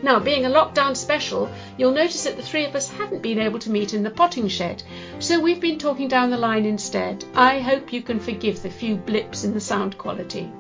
[0.04, 3.58] Now, being a lockdown special, you'll notice that the three of us haven't been able
[3.58, 4.84] to meet in the potting shed,
[5.18, 7.26] so we've been talking down the line instead.
[7.34, 10.52] I hope you can forgive the few blips in the sound quality.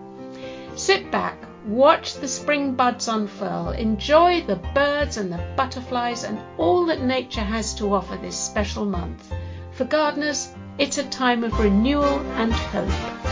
[0.75, 6.87] Sit back, Watch the spring buds unfurl, enjoy the birds and the butterflies and all
[6.87, 9.31] that nature has to offer this special month.
[9.73, 10.49] For gardeners,
[10.79, 13.30] it's a time of renewal and hope.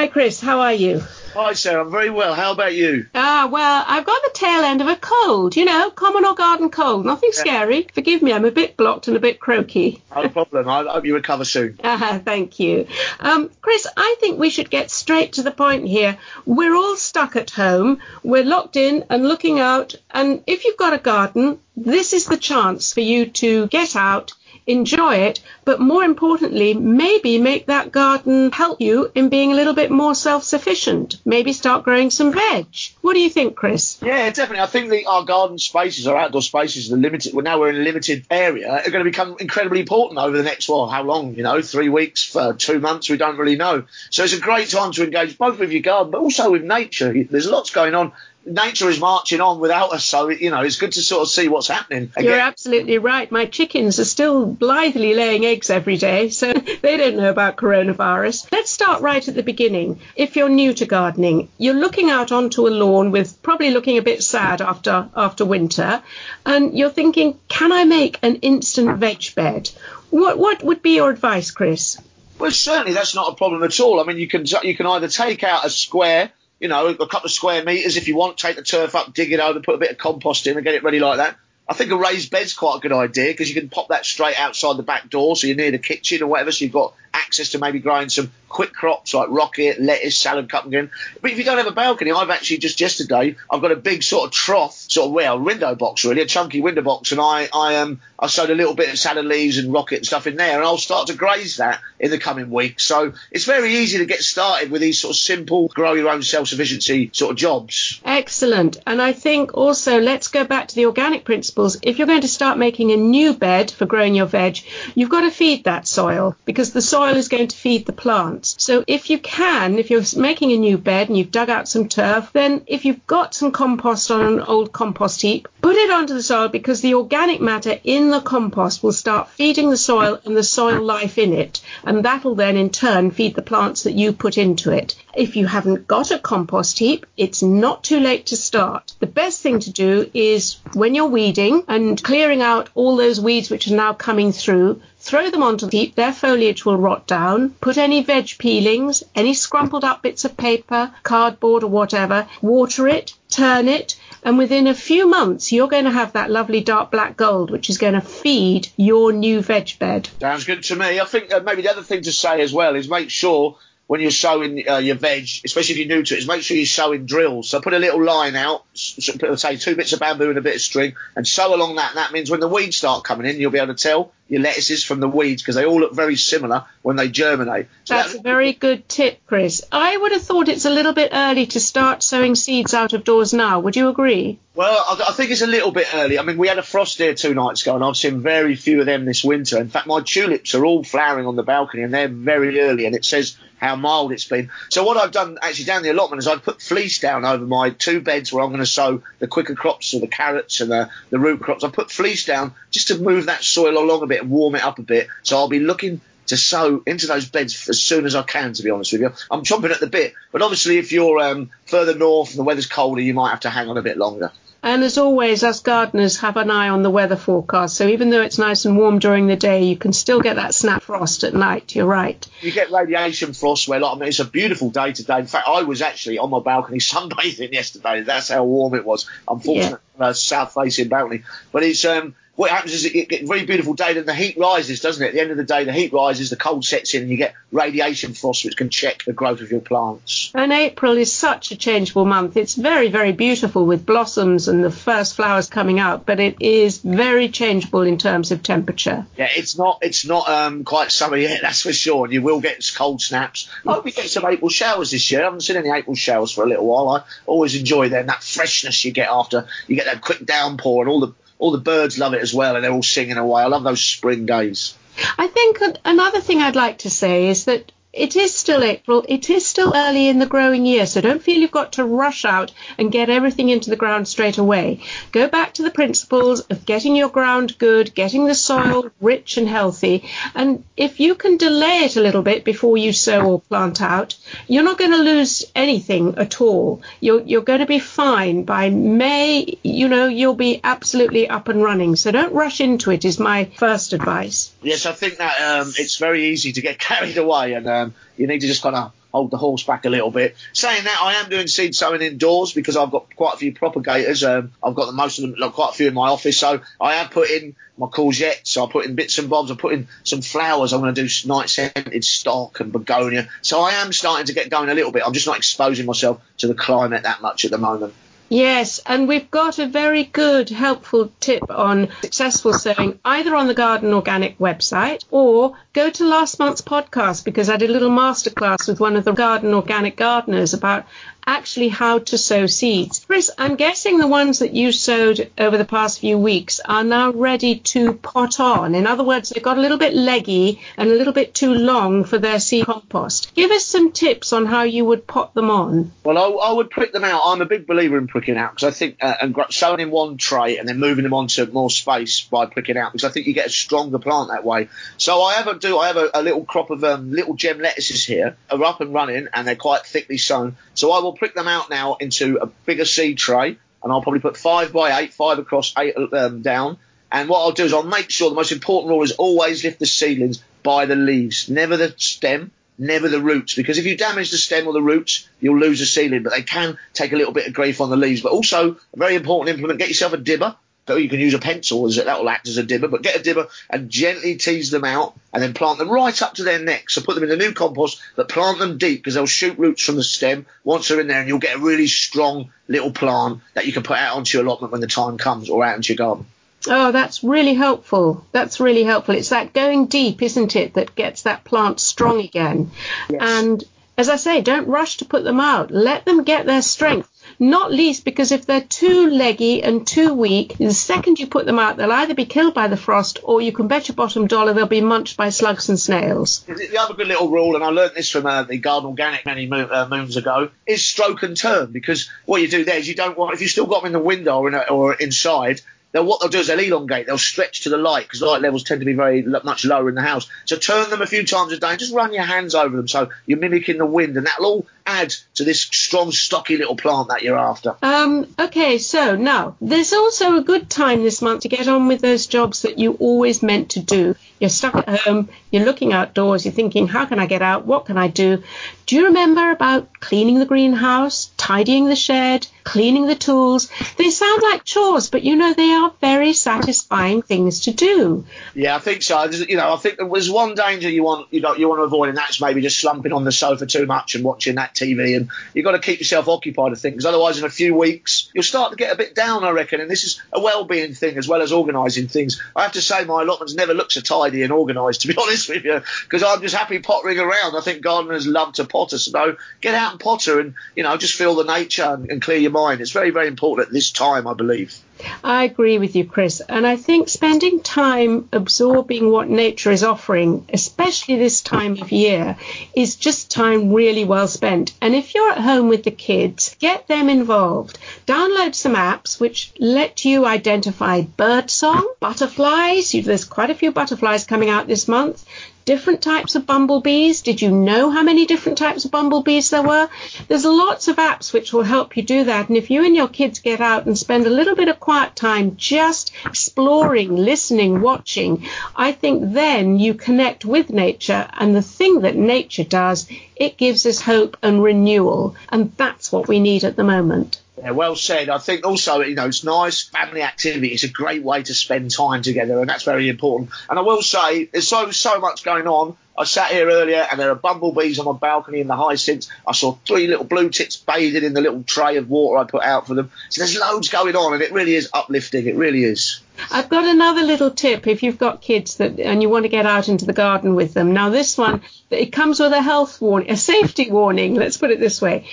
[0.00, 1.02] Hi, Chris, how are you?
[1.34, 1.84] Hi, Sarah.
[1.84, 2.32] I'm very well.
[2.32, 3.04] How about you?
[3.14, 6.70] Ah, well, I've got the tail end of a cold, you know, common or garden
[6.70, 7.04] cold.
[7.04, 7.40] Nothing yeah.
[7.40, 7.86] scary.
[7.92, 10.02] Forgive me, I'm a bit blocked and a bit croaky.
[10.16, 10.66] No problem.
[10.70, 11.78] I hope you recover soon.
[11.84, 12.86] Ah, thank you.
[13.20, 16.16] Um, Chris, I think we should get straight to the point here.
[16.46, 18.00] We're all stuck at home.
[18.22, 19.96] We're locked in and looking out.
[20.10, 24.32] And if you've got a garden, this is the chance for you to get out
[24.70, 29.74] enjoy it, but more importantly, maybe make that garden help you in being a little
[29.74, 31.20] bit more self sufficient.
[31.24, 32.66] Maybe start growing some veg.
[33.00, 33.98] What do you think, Chris?
[34.02, 34.60] Yeah, definitely.
[34.60, 37.34] I think the, our garden spaces, our outdoor spaces, the limited.
[37.34, 40.42] Well, now we're in a limited area, are going to become incredibly important over the
[40.42, 41.34] next well, how long?
[41.34, 43.84] You know, three weeks, for two months, we don't really know.
[44.10, 47.12] So it's a great time to engage both with your garden, but also with nature.
[47.24, 48.12] There's lots going on
[48.44, 50.04] nature is marching on without us.
[50.04, 52.10] So, you know, it's good to sort of see what's happening.
[52.16, 52.24] Again.
[52.24, 53.30] You're absolutely right.
[53.30, 56.52] My chickens are still blithely laying eggs every day, so
[56.82, 58.50] they don't know about coronavirus.
[58.50, 60.00] Let's start right at the beginning.
[60.16, 64.02] If you're new to gardening, you're looking out onto a lawn with probably looking a
[64.02, 66.02] bit sad after after winter,
[66.46, 69.70] and you're thinking, can I make an instant veg bed?
[70.10, 71.98] What what would be your advice, Chris?
[72.38, 74.00] Well, certainly that's not a problem at all.
[74.00, 77.26] I mean, you can you can either take out a square you know, a couple
[77.26, 78.38] of square meters if you want.
[78.38, 80.74] Take the turf up, dig it over, put a bit of compost in, and get
[80.74, 81.36] it ready like that.
[81.68, 84.38] I think a raised bed's quite a good idea because you can pop that straight
[84.38, 87.50] outside the back door, so you're near the kitchen or whatever, so you've got access
[87.50, 90.90] to maybe growing some quick crops like rocket, lettuce, salad again.
[91.22, 94.02] But if you don't have a balcony, I've actually just yesterday I've got a big
[94.02, 97.48] sort of trough, sort of well window box really, a chunky window box, and I
[97.54, 100.36] I um I sowed a little bit of salad leaves and rocket and stuff in
[100.36, 102.84] there, and I'll start to graze that in the coming weeks.
[102.84, 106.22] So it's very easy to get started with these sort of simple grow your own
[106.22, 108.00] self sufficiency sort of jobs.
[108.04, 111.78] Excellent, and I think also let's go back to the organic principles.
[111.82, 114.58] If you're going to start making a new bed for growing your veg,
[114.94, 118.54] you've got to feed that soil because the soil is going to feed the plants.
[118.58, 121.88] So if you can, if you're making a new bed and you've dug out some
[121.88, 126.14] turf, then if you've got some compost on an old compost heap, put it onto
[126.14, 130.36] the soil because the organic matter in the compost will start feeding the soil and
[130.36, 131.60] the soil life in it.
[131.84, 134.94] And that'll then in turn feed the plants that you put into it.
[135.14, 138.94] If you haven't got a compost heap, it's not too late to start.
[139.00, 143.50] The best thing to do is when you're weeding and clearing out all those weeds
[143.50, 147.50] which are now coming through, Throw them onto the heap, their foliage will rot down.
[147.60, 153.14] Put any veg peelings, any scrumpled up bits of paper, cardboard or whatever, water it,
[153.28, 157.16] turn it, And within a few months, you're going to have that lovely dark black
[157.16, 160.08] gold, which is going to feed your new veg bed.
[160.20, 161.00] Sounds good to me.
[161.00, 163.56] I think uh, maybe the other thing to say as well is make sure
[163.86, 166.56] when you're sowing uh, your veg, especially if you're new to it, is make sure
[166.56, 167.48] you're sowing drills.
[167.48, 170.60] So put a little line out, say two bits of bamboo and a bit of
[170.60, 171.90] string, and sow along that.
[171.90, 174.40] And that means when the weeds start coming in, you'll be able to tell your
[174.40, 177.66] lettuces from the weeds because they all look very similar when they germinate.
[177.84, 179.62] So that's, that's a very good tip, Chris.
[179.72, 183.02] I would have thought it's a little bit early to start sowing seeds out of
[183.04, 183.60] doors now.
[183.60, 184.38] Would you agree?
[184.54, 186.18] Well, I, I think it's a little bit early.
[186.18, 188.80] I mean, we had a frost here two nights ago, and I've seen very few
[188.80, 189.58] of them this winter.
[189.58, 192.94] In fact, my tulips are all flowering on the balcony, and they're very early, and
[192.94, 194.50] it says how mild it's been.
[194.70, 197.70] So what I've done actually down the allotment is I've put fleece down over my
[197.70, 200.90] two beds where I'm going to sow the quicker crops, or the carrots and the,
[201.10, 201.64] the root crops.
[201.64, 204.64] I put fleece down just to move that soil along a bit and warm it
[204.64, 205.08] up a bit.
[205.22, 208.62] So I'll be looking to sow into those beds as soon as I can, to
[208.62, 209.12] be honest with you.
[209.30, 212.66] I'm chomping at the bit, but obviously if you're um, further north and the weather's
[212.66, 214.30] colder, you might have to hang on a bit longer.
[214.62, 217.76] And as always, us gardeners have an eye on the weather forecast.
[217.76, 220.54] So even though it's nice and warm during the day, you can still get that
[220.54, 221.74] snap frost at night.
[221.74, 222.26] You're right.
[222.42, 225.20] You get radiation frost where, like, I mean, it's a beautiful day today.
[225.20, 228.02] In fact, I was actually on my balcony sunbathing yesterday.
[228.02, 229.08] That's how warm it was.
[229.26, 230.06] Unfortunately, yeah.
[230.06, 231.22] uh, south facing balcony.
[231.52, 234.80] But it's um, what happens is it gets very beautiful day, then the heat rises,
[234.80, 235.08] doesn't it?
[235.08, 237.18] At the end of the day, the heat rises, the cold sets in, and you
[237.18, 240.30] get radiation frost, which can check the growth of your plants.
[240.34, 242.38] And April is such a changeable month.
[242.38, 246.78] It's very, very beautiful with blossoms and the first flowers coming out, but it is
[246.78, 249.04] very changeable in terms of temperature.
[249.18, 252.06] Yeah, it's not it's not um, quite summer yet, that's for sure.
[252.06, 253.50] And you will get cold snaps.
[253.66, 255.20] I hope we get some April showers this year.
[255.20, 256.88] I haven't seen any April showers for a little while.
[256.88, 260.90] I always enjoy them, that freshness you get after you get that quick downpour and
[260.90, 263.42] all the all the birds love it as well, and they're all singing away.
[263.42, 264.76] I love those spring days.
[265.18, 269.04] I think another thing I'd like to say is that it is still April.
[269.08, 272.24] It is still early in the growing year, so don't feel you've got to rush
[272.24, 274.80] out and get everything into the ground straight away.
[275.10, 279.48] Go back to the principles of getting your ground good, getting the soil rich and
[279.48, 283.82] healthy, and if you can delay it a little bit before you sow or plant
[283.82, 284.16] out,
[284.46, 286.82] you're not going to lose anything at all.
[287.00, 288.44] You're, you're going to be fine.
[288.44, 291.96] By May, you know, you'll be absolutely up and running.
[291.96, 294.52] So don't rush into it, is my first advice.
[294.62, 297.66] Yes, I think that um, it's very easy to get carried away and.
[297.66, 300.36] Uh, um, you need to just kind of hold the horse back a little bit.
[300.52, 304.22] Saying that, I am doing seed sowing indoors because I've got quite a few propagators.
[304.22, 306.38] Um, I've got the most of them, like, quite a few in my office.
[306.38, 308.56] So I have put in my courgettes.
[308.56, 309.50] I put in bits and bobs.
[309.50, 310.72] I put in some flowers.
[310.72, 313.28] I'm going to do night scented stock and begonia.
[313.42, 315.02] So I am starting to get going a little bit.
[315.04, 317.94] I'm just not exposing myself to the climate that much at the moment.
[318.32, 323.54] Yes, and we've got a very good, helpful tip on successful sowing either on the
[323.54, 328.68] Garden Organic website or go to last month's podcast because I did a little masterclass
[328.68, 330.86] with one of the Garden Organic gardeners about
[331.26, 333.04] actually how to sow seeds.
[333.06, 337.10] Chris, I'm guessing the ones that you sowed over the past few weeks are now
[337.12, 338.74] ready to pot on.
[338.74, 342.04] In other words, they've got a little bit leggy and a little bit too long
[342.04, 343.34] for their seed compost.
[343.34, 345.92] Give us some tips on how you would pot them on.
[346.04, 347.22] Well, I, I would prick them out.
[347.24, 350.16] I'm a big believer in pricking out because I think uh, and sowing in one
[350.16, 353.32] tray and then moving them onto more space by pricking out because I think you
[353.32, 354.68] get a stronger plant that way.
[354.96, 357.58] So I have a do I have a, a little crop of um, little gem
[357.58, 360.56] lettuces here are up and running and they're quite thickly sown.
[360.74, 364.20] So I will prick them out now into a bigger seed tray, and I'll probably
[364.20, 366.78] put five by eight, five across, eight um, down.
[367.12, 369.78] And what I'll do is I'll make sure the most important rule is always lift
[369.78, 373.54] the seedlings by the leaves, never the stem, never the roots.
[373.54, 376.22] Because if you damage the stem or the roots, you'll lose the seedling.
[376.22, 378.20] But they can take a little bit of grief on the leaves.
[378.20, 380.56] But also, a very important implement: get yourself a dibber
[380.96, 383.22] you can use a pencil as that will act as a dibber, but get a
[383.22, 386.94] dibber and gently tease them out and then plant them right up to their necks.
[386.94, 389.84] So put them in the new compost, but plant them deep because they'll shoot roots
[389.84, 393.40] from the stem once they're in there and you'll get a really strong little plant
[393.54, 395.92] that you can put out onto your allotment when the time comes or out into
[395.92, 396.26] your garden.
[396.68, 398.26] Oh, that's really helpful.
[398.32, 399.14] That's really helpful.
[399.14, 402.70] It's that going deep, isn't it, that gets that plant strong again.
[403.08, 403.22] Yes.
[403.22, 403.64] And
[403.96, 405.70] as I say, don't rush to put them out.
[405.70, 407.08] Let them get their strength
[407.40, 411.58] not least because if they're too leggy and too weak, the second you put them
[411.58, 414.52] out, they'll either be killed by the frost or you can bet your bottom dollar
[414.52, 416.40] they'll be munched by slugs and snails.
[416.40, 419.46] The other good little rule, and I learned this from uh, the Garden Organic many
[419.46, 422.94] mo- uh, moons ago, is stroke and turn because what you do there is you
[422.94, 425.62] don't want, if you've still got them in the window or, in a, or inside,
[425.92, 428.64] they'll what they'll do is they'll elongate, they'll stretch to the light because light levels
[428.64, 430.28] tend to be very much lower in the house.
[430.44, 432.88] So turn them a few times a day and just run your hands over them
[432.88, 437.08] so you're mimicking the wind, and that'll all add to this strong, stocky little plant
[437.08, 437.76] that you're after.
[437.82, 442.00] Um, okay, so now there's also a good time this month to get on with
[442.00, 444.16] those jobs that you always meant to do.
[444.40, 447.66] You're stuck at home, you're looking outdoors, you're thinking, how can I get out?
[447.66, 448.42] What can I do?
[448.86, 453.70] Do you remember about cleaning the greenhouse, tidying the shed, cleaning the tools?
[453.96, 458.24] They sound like chores, but you know they are very satisfying things to do.
[458.54, 459.24] Yeah, I think so.
[459.24, 462.08] You know, I think there's one danger you want you know you want to avoid,
[462.08, 465.16] and that's maybe just slumping on the sofa too much and watching that TV.
[465.16, 468.30] And you've got to keep yourself occupied, I think, because otherwise, in a few weeks,
[468.34, 469.80] you'll start to get a bit down, I reckon.
[469.80, 472.42] And this is a well-being thing as well as organising things.
[472.54, 475.48] I have to say, my allotments never look so tidy and organised, to be honest
[475.48, 477.56] with you, because I'm just happy pottering around.
[477.56, 481.14] I think gardeners love to potter, so get out and potter and you know just
[481.14, 482.80] feel the nature and, and clear your mind.
[482.80, 484.76] It's very, very important at this time, I believe.
[485.22, 486.40] I agree with you, Chris.
[486.40, 492.36] And I think spending time absorbing what nature is offering, especially this time of year,
[492.74, 494.72] is just time really well spent.
[494.80, 497.78] And if you're at home with the kids, get them involved.
[498.06, 502.92] Download some apps which let you identify birdsong, butterflies.
[502.92, 505.24] There's quite a few butterflies coming out this month
[505.70, 507.22] different types of bumblebees.
[507.22, 509.88] Did you know how many different types of bumblebees there were?
[510.26, 512.48] There's lots of apps which will help you do that.
[512.48, 515.14] And if you and your kids get out and spend a little bit of quiet
[515.14, 521.28] time just exploring, listening, watching, I think then you connect with nature.
[521.34, 525.36] And the thing that nature does, it gives us hope and renewal.
[525.50, 527.40] And that's what we need at the moment.
[527.60, 528.30] Yeah, well said.
[528.30, 530.68] I think also, you know, it's nice family activity.
[530.68, 533.50] It's a great way to spend time together, and that's very important.
[533.68, 535.96] And I will say, there's so so much going on.
[536.16, 539.30] I sat here earlier, and there are bumblebees on my balcony in the hyacinths.
[539.46, 542.62] I saw three little blue tits bathing in the little tray of water I put
[542.62, 543.10] out for them.
[543.28, 545.46] So there's loads going on, and it really is uplifting.
[545.46, 546.20] It really is.
[546.50, 549.66] I've got another little tip if you've got kids that and you want to get
[549.66, 550.94] out into the garden with them.
[550.94, 554.36] Now this one, it comes with a health warning, a safety warning.
[554.36, 555.26] Let's put it this way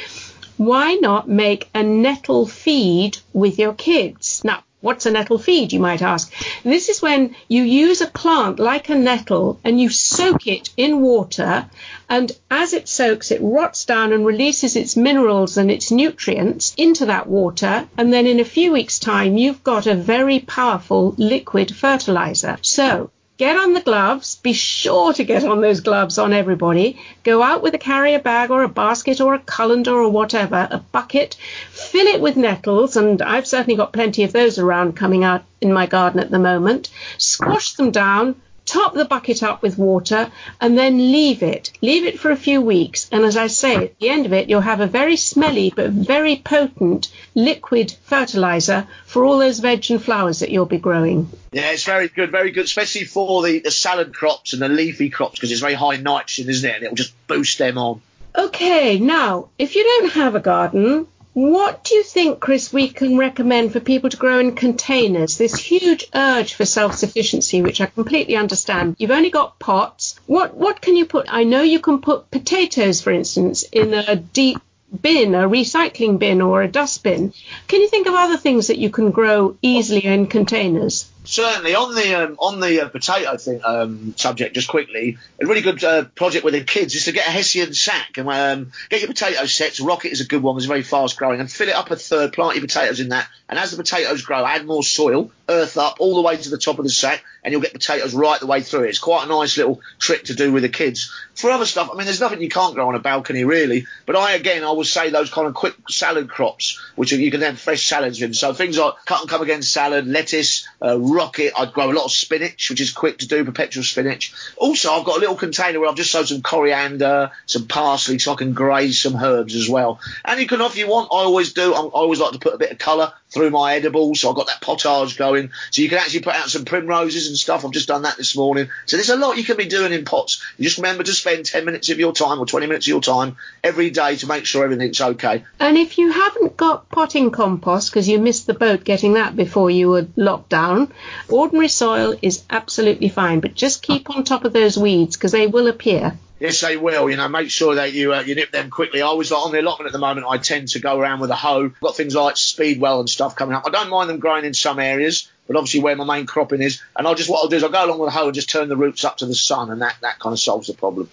[0.57, 4.43] why not make a nettle feed with your kids?
[4.43, 6.31] Now, what's a nettle feed, you might ask?
[6.63, 11.01] This is when you use a plant like a nettle and you soak it in
[11.01, 11.69] water,
[12.09, 17.07] and as it soaks, it rots down and releases its minerals and its nutrients into
[17.07, 21.75] that water, and then in a few weeks' time, you've got a very powerful liquid
[21.75, 22.57] fertilizer.
[22.61, 24.37] So, Get on the gloves.
[24.37, 26.99] Be sure to get on those gloves on everybody.
[27.21, 30.79] Go out with a carrier bag or a basket or a colander or whatever, a
[30.79, 31.37] bucket.
[31.69, 35.71] Fill it with nettles, and I've certainly got plenty of those around coming out in
[35.71, 36.89] my garden at the moment.
[37.19, 40.29] Squash them down top the bucket up with water,
[40.61, 41.71] and then leave it.
[41.81, 43.09] Leave it for a few weeks.
[43.11, 45.89] And as I say, at the end of it, you'll have a very smelly but
[45.89, 51.29] very potent liquid fertilizer for all those veg and flowers that you'll be growing.
[51.51, 55.09] Yeah, it's very good, very good, especially for the, the salad crops and the leafy
[55.09, 56.75] crops because it's very high nitrogen, isn't it?
[56.75, 58.01] And it'll just boost them on.
[58.37, 63.15] Okay, now, if you don't have a garden, what do you think, Chris, we can
[63.15, 65.37] recommend for people to grow in containers?
[65.37, 68.95] This huge urge for self-sufficiency, which I completely understand.
[68.97, 70.19] You've only got pots.
[70.25, 71.27] What what can you put?
[71.29, 74.57] I know you can put potatoes, for instance, in a deep
[74.99, 77.31] bin, a recycling bin or a dustbin.
[77.67, 81.05] Can you think of other things that you can grow easily in containers?
[81.27, 85.61] Certainly on the um, on the uh, potato thing um, subject, just quickly, a really
[85.61, 89.01] good uh, project with the kids is to get a Hessian sack and um, get
[89.01, 89.79] your potato sets.
[89.79, 92.33] Rocket is a good one; it's very fast growing, and fill it up a third.
[92.33, 95.97] Plant your potatoes in that, and as the potatoes grow, add more soil, earth up
[95.99, 98.47] all the way to the top of the sack, and you'll get potatoes right the
[98.47, 98.89] way through it.
[98.89, 101.13] It's quite a nice little trick to do with the kids.
[101.35, 104.15] For other stuff, I mean, there's nothing you can't grow on a balcony really, but
[104.15, 107.59] I again I would say those kind of quick salad crops, which you can have
[107.59, 108.33] fresh salads in.
[108.33, 110.67] So things like cut and come again salad, lettuce.
[110.81, 111.53] Uh, rocket.
[111.57, 114.33] I'd grow a lot of spinach, which is quick to do, perpetual spinach.
[114.55, 118.33] Also, I've got a little container where I've just sowed some coriander, some parsley, so
[118.33, 119.99] I can graze some herbs as well.
[120.23, 121.73] And you can, if you want, I always do.
[121.73, 124.47] I always like to put a bit of colour through my edibles, so I've got
[124.47, 125.51] that potage going.
[125.71, 127.65] So you can actually put out some primroses and stuff.
[127.65, 128.69] I've just done that this morning.
[128.85, 130.43] So there's a lot you can be doing in pots.
[130.57, 133.01] You just remember to spend 10 minutes of your time or 20 minutes of your
[133.01, 135.43] time every day to make sure everything's okay.
[135.59, 139.69] And if you haven't got potting compost because you missed the boat getting that before
[139.69, 140.91] you were locked down,
[141.27, 143.41] ordinary soil is absolutely fine.
[143.41, 146.17] But just keep on top of those weeds because they will appear.
[146.39, 147.09] Yes, they will.
[147.09, 149.01] You know, make sure that you uh, you nip them quickly.
[149.01, 150.27] I was like on the allotment at the moment.
[150.29, 151.69] I tend to go around with a hoe.
[151.69, 153.63] Got things like speedwell and stuff coming up.
[153.65, 156.81] I don't mind them growing in some areas, but obviously where my main cropping is,
[156.95, 158.49] and I'll just what I'll do is I'll go along with a hoe and just
[158.49, 161.09] turn the roots up to the sun, and that that kind of solves the problem.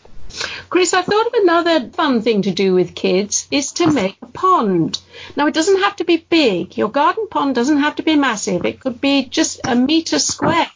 [0.68, 4.26] Chris, I thought of another fun thing to do with kids is to make a
[4.26, 5.00] pond.
[5.36, 6.76] Now, it doesn't have to be big.
[6.76, 8.64] Your garden pond doesn't have to be massive.
[8.64, 10.68] It could be just a meter square.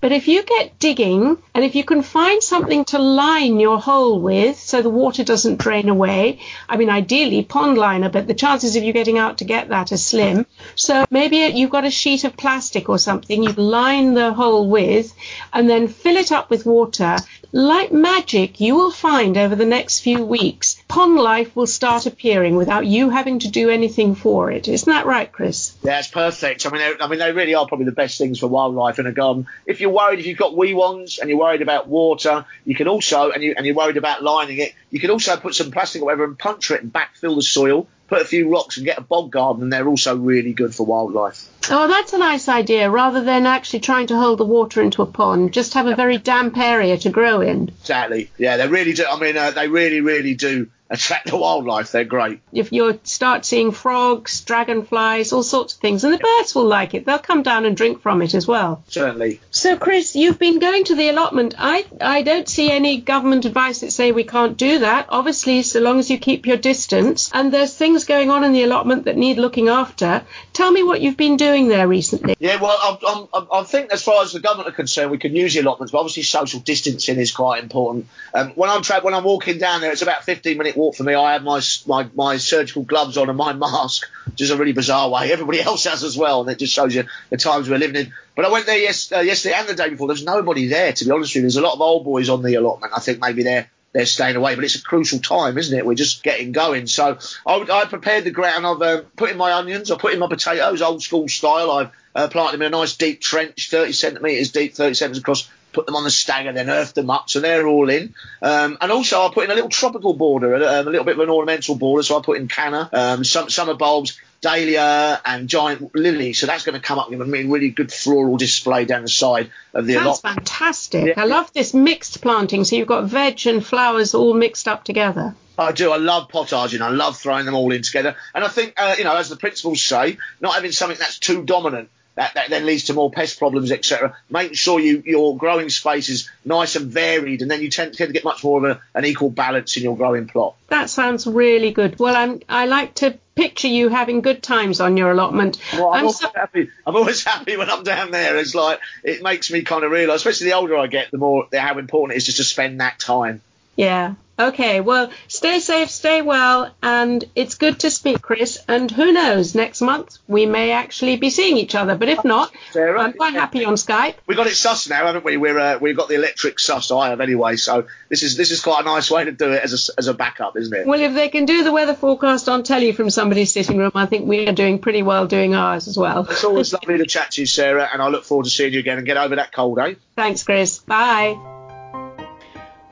[0.00, 4.20] But if you get digging and if you can find something to line your hole
[4.20, 8.76] with so the water doesn't drain away, I mean, ideally pond liner, but the chances
[8.76, 10.46] of you getting out to get that are slim.
[10.76, 15.12] So maybe you've got a sheet of plastic or something you line the hole with
[15.52, 17.16] and then fill it up with water.
[17.50, 22.56] Like magic, you will find over the next few weeks, pond life will start appearing
[22.56, 24.68] without you having to do anything for it.
[24.68, 25.74] Isn't that right, Chris?
[25.82, 26.66] Yeah, it's perfect.
[26.66, 29.12] I mean, I mean, they really are probably the best things for wildlife in a
[29.12, 29.46] garden.
[29.64, 32.86] If you're worried, if you've got wee ones and you're worried about water, you can
[32.86, 36.02] also, and, you, and you're worried about lining it, you can also put some plastic
[36.02, 38.98] or whatever and puncture it and backfill the soil, put a few rocks and get
[38.98, 41.48] a bog garden, and they're also really good for wildlife.
[41.70, 42.90] Oh, that's a nice idea.
[42.90, 46.16] Rather than actually trying to hold the water into a pond, just have a very
[46.16, 47.68] damp area to grow in.
[47.80, 48.30] Exactly.
[48.38, 49.04] Yeah, they really do.
[49.04, 51.92] I mean, uh, they really, really do attract the wildlife.
[51.92, 52.40] They're great.
[52.52, 56.94] If you start seeing frogs, dragonflies, all sorts of things, and the birds will like
[56.94, 57.04] it.
[57.04, 58.82] They'll come down and drink from it as well.
[58.88, 59.40] Certainly.
[59.50, 61.54] So, Chris, you've been going to the allotment.
[61.58, 65.06] I, I don't see any government advice that say we can't do that.
[65.10, 67.30] Obviously, so long as you keep your distance.
[67.32, 70.24] And there's things going on in the allotment that need looking after.
[70.52, 72.34] Tell me what you've been doing there recently.
[72.38, 75.36] Yeah, well, I, I, I think as far as the government are concerned, we can
[75.36, 78.06] use the allotments, but obviously social distancing is quite important.
[78.32, 81.02] Um, when I'm tra- when I'm walking down there, it's about 15 minute walk for
[81.02, 81.14] me.
[81.14, 84.08] I have my, my my surgical gloves on and my mask,
[84.38, 85.32] is a really bizarre way.
[85.32, 88.12] Everybody else has as well, and it just shows you the times we're living in.
[88.34, 90.06] But I went there yes, uh, yesterday and the day before.
[90.06, 91.42] There's nobody there, to be honest with you.
[91.42, 92.92] There's a lot of old boys on the allotment.
[92.96, 95.84] I think maybe they're they're staying away, but it's a crucial time, isn't it?
[95.84, 96.86] We're just getting going.
[96.86, 98.66] So I, I prepared the ground.
[98.66, 99.90] I've uh, put in my onions.
[99.90, 101.70] I put in my potatoes, old school style.
[101.70, 105.48] I've uh, planted them in a nice deep trench, 30 centimetres deep, 30 centimetres across.
[105.78, 108.12] Put them on the stagger, then earth them up, so they're all in.
[108.42, 111.20] Um, and also, I put in a little tropical border, a, a, little bit of
[111.20, 112.02] an ornamental border.
[112.02, 116.32] So I put in canna, um, some summer bulbs, dahlia, and giant lily.
[116.32, 119.52] So that's going to come up with a really good floral display down the side
[119.72, 120.22] of the allotment.
[120.24, 121.06] That's fantastic.
[121.06, 121.22] Yeah.
[121.22, 122.64] I love this mixed planting.
[122.64, 125.36] So you've got veg and flowers all mixed up together.
[125.56, 125.92] I do.
[125.92, 126.80] I love potaging.
[126.80, 128.16] I love throwing them all in together.
[128.34, 131.44] And I think, uh, you know, as the principles say, not having something that's too
[131.44, 131.88] dominant.
[132.18, 134.16] That, that then leads to more pest problems, etc.
[134.28, 138.08] Make sure you, your growing space is nice and varied, and then you tend, tend
[138.08, 140.56] to get much more of a, an equal balance in your growing plot.
[140.66, 142.00] That sounds really good.
[142.00, 145.60] Well, I'm, I like to picture you having good times on your allotment.
[145.74, 146.70] Well, I'm, I'm always so- happy.
[146.84, 148.36] I'm always happy when I'm down there.
[148.36, 151.46] It's like it makes me kind of realise, especially the older I get, the more
[151.52, 153.42] how important it is just to spend that time.
[153.78, 154.14] Yeah.
[154.40, 154.80] Okay.
[154.80, 158.58] Well, stay safe, stay well, and it's good to speak, Chris.
[158.68, 161.96] And who knows, next month we may actually be seeing each other.
[161.96, 164.14] But if not, Sarah, I'm quite happy on Skype.
[164.26, 165.36] We got it sus now, haven't we?
[165.36, 166.90] We're uh, we've got the electric sus.
[166.90, 167.56] I have anyway.
[167.56, 170.06] So this is this is quite a nice way to do it as a, as
[170.06, 170.86] a backup, isn't it?
[170.86, 174.06] Well, if they can do the weather forecast on telly from somebody's sitting room, I
[174.06, 176.26] think we are doing pretty well doing ours as well.
[176.30, 178.80] It's always lovely to chat to you, Sarah, and I look forward to seeing you
[178.80, 179.94] again and get over that cold, eh?
[180.16, 180.78] Thanks, Chris.
[180.78, 181.57] Bye.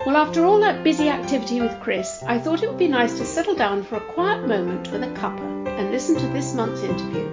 [0.07, 3.25] Well, after all that busy activity with Chris, I thought it would be nice to
[3.25, 7.29] settle down for a quiet moment with a cuppa and listen to this month's interview.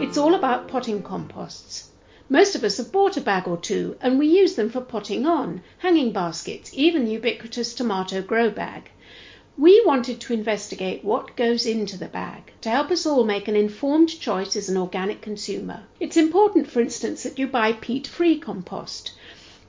[0.00, 1.90] It's all about potting composts.
[2.28, 5.26] Most of us have bought a bag or two and we use them for potting
[5.26, 8.92] on, hanging baskets, even the ubiquitous tomato grow bag.
[9.58, 13.56] We wanted to investigate what goes into the bag to help us all make an
[13.56, 15.82] informed choice as an organic consumer.
[15.98, 19.10] It's important, for instance, that you buy peat free compost.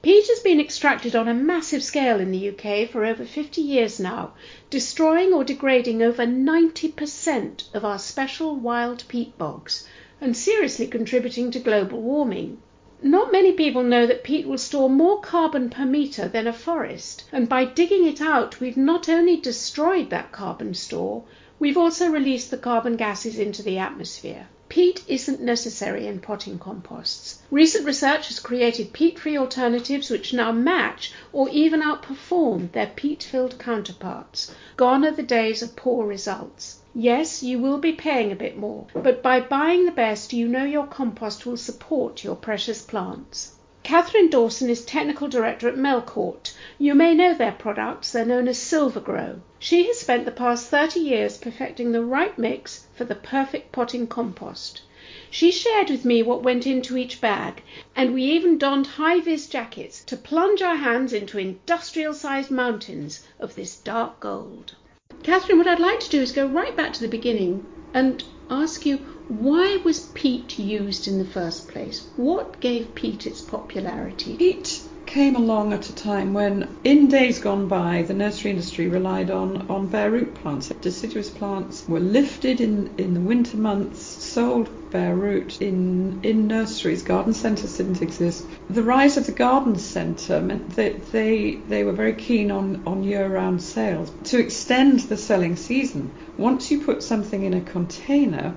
[0.06, 4.00] Peat has been extracted on a massive scale in the UK for over 50 years
[4.00, 4.34] now,
[4.70, 9.88] destroying or degrading over 90% of our special wild peat bogs
[10.22, 12.62] and seriously contributing to global warming.
[13.02, 17.24] Not many people know that peat will store more carbon per metre than a forest,
[17.32, 21.24] and by digging it out, we've not only destroyed that carbon store,
[21.58, 24.50] we've also released the carbon gases into the atmosphere.
[24.68, 27.40] Peat isn't necessary in potting composts.
[27.52, 33.22] Recent research has created peat free alternatives which now match or even outperform their peat
[33.22, 34.52] filled counterparts.
[34.76, 36.80] Gone are the days of poor results.
[36.96, 40.64] Yes, you will be paying a bit more, but by buying the best, you know
[40.64, 43.55] your compost will support your precious plants.
[43.86, 46.56] Catherine Dawson is Technical Director at Melcourt.
[46.80, 49.42] You may know their products, they're known as SylvaGrow.
[49.60, 54.08] She has spent the past 30 years perfecting the right mix for the perfect potting
[54.08, 54.82] compost.
[55.30, 57.62] She shared with me what went into each bag,
[57.96, 63.24] and we even donned high vis jackets to plunge our hands into industrial sized mountains
[63.40, 64.74] of this dark gold.
[65.22, 67.64] Catherine, what I'd like to do is go right back to the beginning
[67.96, 68.98] and ask you
[69.30, 72.06] why was peat used in the first place?
[72.18, 74.36] What gave peat its popularity?
[74.38, 79.30] Peat came along at a time when, in days gone by, the nursery industry relied
[79.30, 80.70] on, on bare root plants.
[80.82, 87.04] Deciduous plants were lifted in, in the winter months, sold bare root in, in nurseries.
[87.04, 88.46] Garden centres didn't exist.
[88.70, 93.04] The rise of the garden centre meant that they, they were very keen on, on
[93.04, 94.12] year round sales.
[94.26, 98.56] To extend the selling season, once you put something in a container,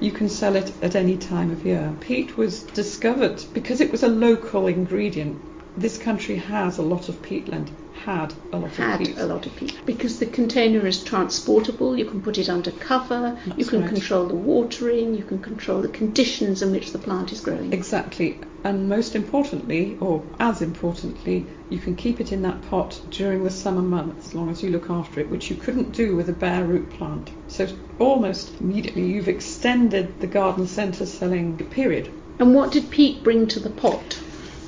[0.00, 1.94] you can sell it at any time of year.
[2.00, 5.38] Peat was discovered because it was a local ingredient.
[5.76, 7.70] This country has a lot of peatland
[8.04, 9.18] had a lot had of peat.
[9.18, 11.98] a lot of peat because the container is transportable.
[11.98, 13.38] You can put it under cover.
[13.44, 13.90] That's you can right.
[13.90, 15.14] control the watering.
[15.14, 17.72] You can control the conditions in which the plant is growing.
[17.74, 18.40] Exactly.
[18.64, 23.50] And most importantly, or as importantly, you can keep it in that pot during the
[23.50, 26.34] summer months as long as you look after it, which you couldn't do with a
[26.34, 27.30] bare root plant.
[27.48, 32.10] So almost immediately you've extended the garden centre selling period.
[32.38, 34.18] And what did peat bring to the pot?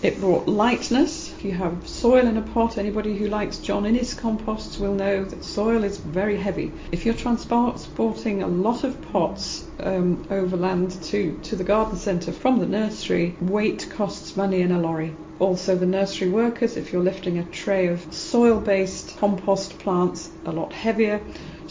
[0.02, 1.32] It brought lightness.
[1.32, 5.22] If you have soil in a pot, anybody who likes John Innes composts will know
[5.24, 6.72] that soil is very heavy.
[6.90, 12.58] If you're transporting a lot of pots um, overland to, to the garden centre from
[12.58, 15.14] the nursery, weight costs money in a lorry.
[15.38, 20.50] Also, the nursery workers, if you're lifting a tray of soil based compost plants, a
[20.50, 21.20] lot heavier.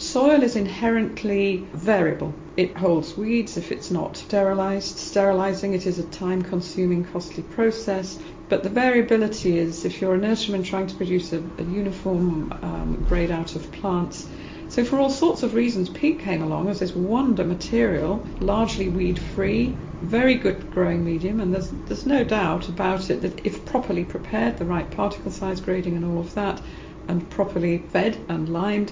[0.02, 2.34] Soil is inherently variable.
[2.56, 4.98] It holds weeds if it's not sterilised.
[4.98, 8.18] Sterilising it is a time consuming, costly process.
[8.48, 13.06] But the variability is if you're a nurseryman trying to produce a, a uniform um,
[13.08, 14.28] grade out of plants.
[14.68, 19.20] So, for all sorts of reasons, peat came along as this wonder material, largely weed
[19.20, 24.04] free, very good growing medium, and there's, there's no doubt about it that if properly
[24.04, 26.60] prepared, the right particle size grading and all of that,
[27.06, 28.90] and properly fed and limed,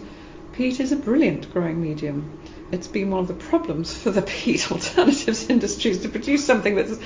[0.60, 2.38] peat is a brilliant growing medium.
[2.70, 6.98] It's been one of the problems for the peat alternatives industries to produce something that's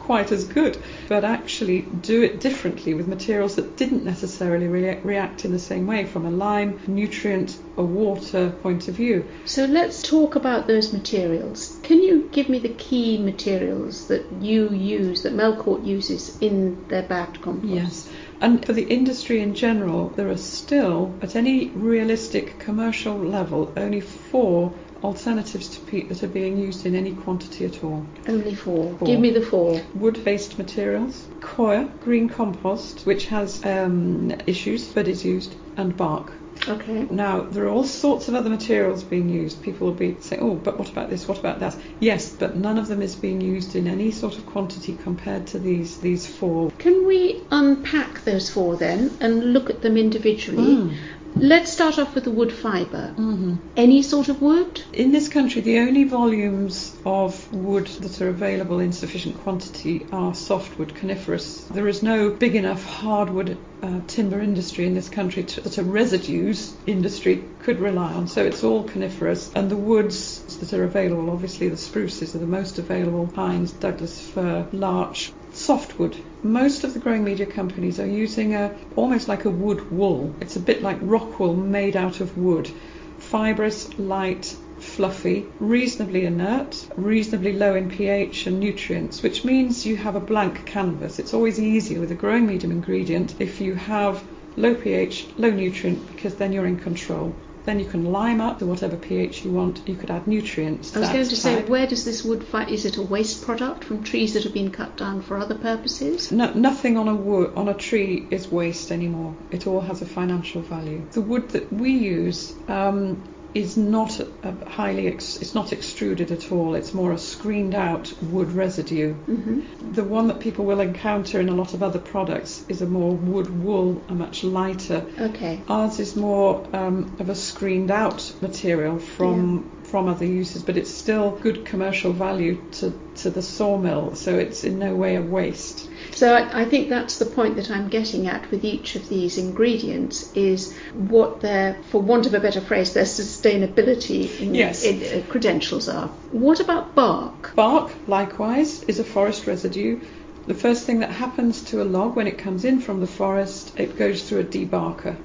[0.00, 0.76] quite as good,
[1.08, 5.86] but actually do it differently with materials that didn't necessarily rea- react in the same
[5.86, 9.24] way from a lime, nutrient, or water point of view.
[9.44, 11.78] So let's talk about those materials.
[11.84, 17.04] Can you give me the key materials that you use, that Melcourt uses in their
[17.04, 17.72] bagged compost?
[17.72, 18.08] Yes.
[18.40, 24.00] And for the industry in general, there are still, at any realistic commercial level, only
[24.00, 24.72] four
[25.02, 28.04] alternatives to peat that are being used in any quantity at all.
[28.28, 28.94] Only four.
[28.98, 29.06] Four.
[29.06, 29.80] Give me the four.
[29.94, 36.32] Wood based materials, coir, green compost, which has um, issues but is used, and bark.
[36.68, 37.06] Okay.
[37.10, 39.62] Now, there are all sorts of other materials being used.
[39.62, 41.28] People will be saying, oh, but what about this?
[41.28, 41.76] What about that?
[42.00, 45.58] Yes, but none of them is being used in any sort of quantity compared to
[45.58, 46.70] these, these four.
[46.78, 50.76] Can we unpack those four then and look at them individually?
[50.76, 50.96] Mm.
[51.38, 53.14] Let's start off with the wood fibre.
[53.14, 53.56] Mm-hmm.
[53.76, 54.80] Any sort of wood?
[54.94, 60.34] In this country, the only volumes of wood that are available in sufficient quantity are
[60.34, 61.60] softwood, coniferous.
[61.64, 65.82] There is no big enough hardwood uh, timber industry in this country to, that a
[65.82, 68.28] residues industry could rely on.
[68.28, 69.52] So it's all coniferous.
[69.54, 74.18] And the woods that are available, obviously the spruces are the most available, pines, Douglas
[74.18, 76.16] fir, larch, softwood.
[76.42, 80.34] Most of the growing media companies are using a almost like a wood wool.
[80.40, 82.70] It's a bit like rock wool made out of wood.
[83.18, 90.14] Fibrous, light, fluffy, reasonably inert, reasonably low in pH and nutrients, which means you have
[90.14, 91.18] a blank canvas.
[91.18, 94.22] It's always easier with a growing medium ingredient if you have
[94.56, 97.34] low pH, low nutrient, because then you're in control.
[97.66, 99.86] Then you can lime up to whatever pH you want.
[99.86, 100.96] You could add nutrients.
[100.96, 102.70] I was going to say, where does this wood fight?
[102.70, 106.30] Is it a waste product from trees that have been cut down for other purposes?
[106.30, 109.36] No, nothing on a wood on a tree is waste anymore.
[109.50, 111.04] It all has a financial value.
[111.10, 113.22] The wood that we use um,
[113.56, 114.20] is not
[114.66, 116.74] highly ex, it's not extruded at all.
[116.74, 119.14] It's more a screened out wood residue.
[119.14, 119.60] hmm
[119.92, 123.14] The one that people will encounter in a lot of other products is a more
[123.14, 125.06] wood wool, a much lighter.
[125.18, 125.62] Okay.
[125.68, 130.90] Ours is more um, of a screened out material from from other uses, but it's
[130.90, 135.88] still good commercial value to, to the sawmill, so it's in no way a waste.
[136.12, 139.38] So I, I think that's the point that I'm getting at with each of these
[139.38, 144.84] ingredients is what their, for want of a better phrase, their sustainability in, Yes.
[144.84, 146.08] in, uh, credentials are.
[146.32, 147.54] What about bark?
[147.54, 150.00] Bark, likewise, is a forest residue.
[150.46, 153.78] The first thing that happens to a log when it comes in from the forest,
[153.78, 155.16] it goes through a debarker.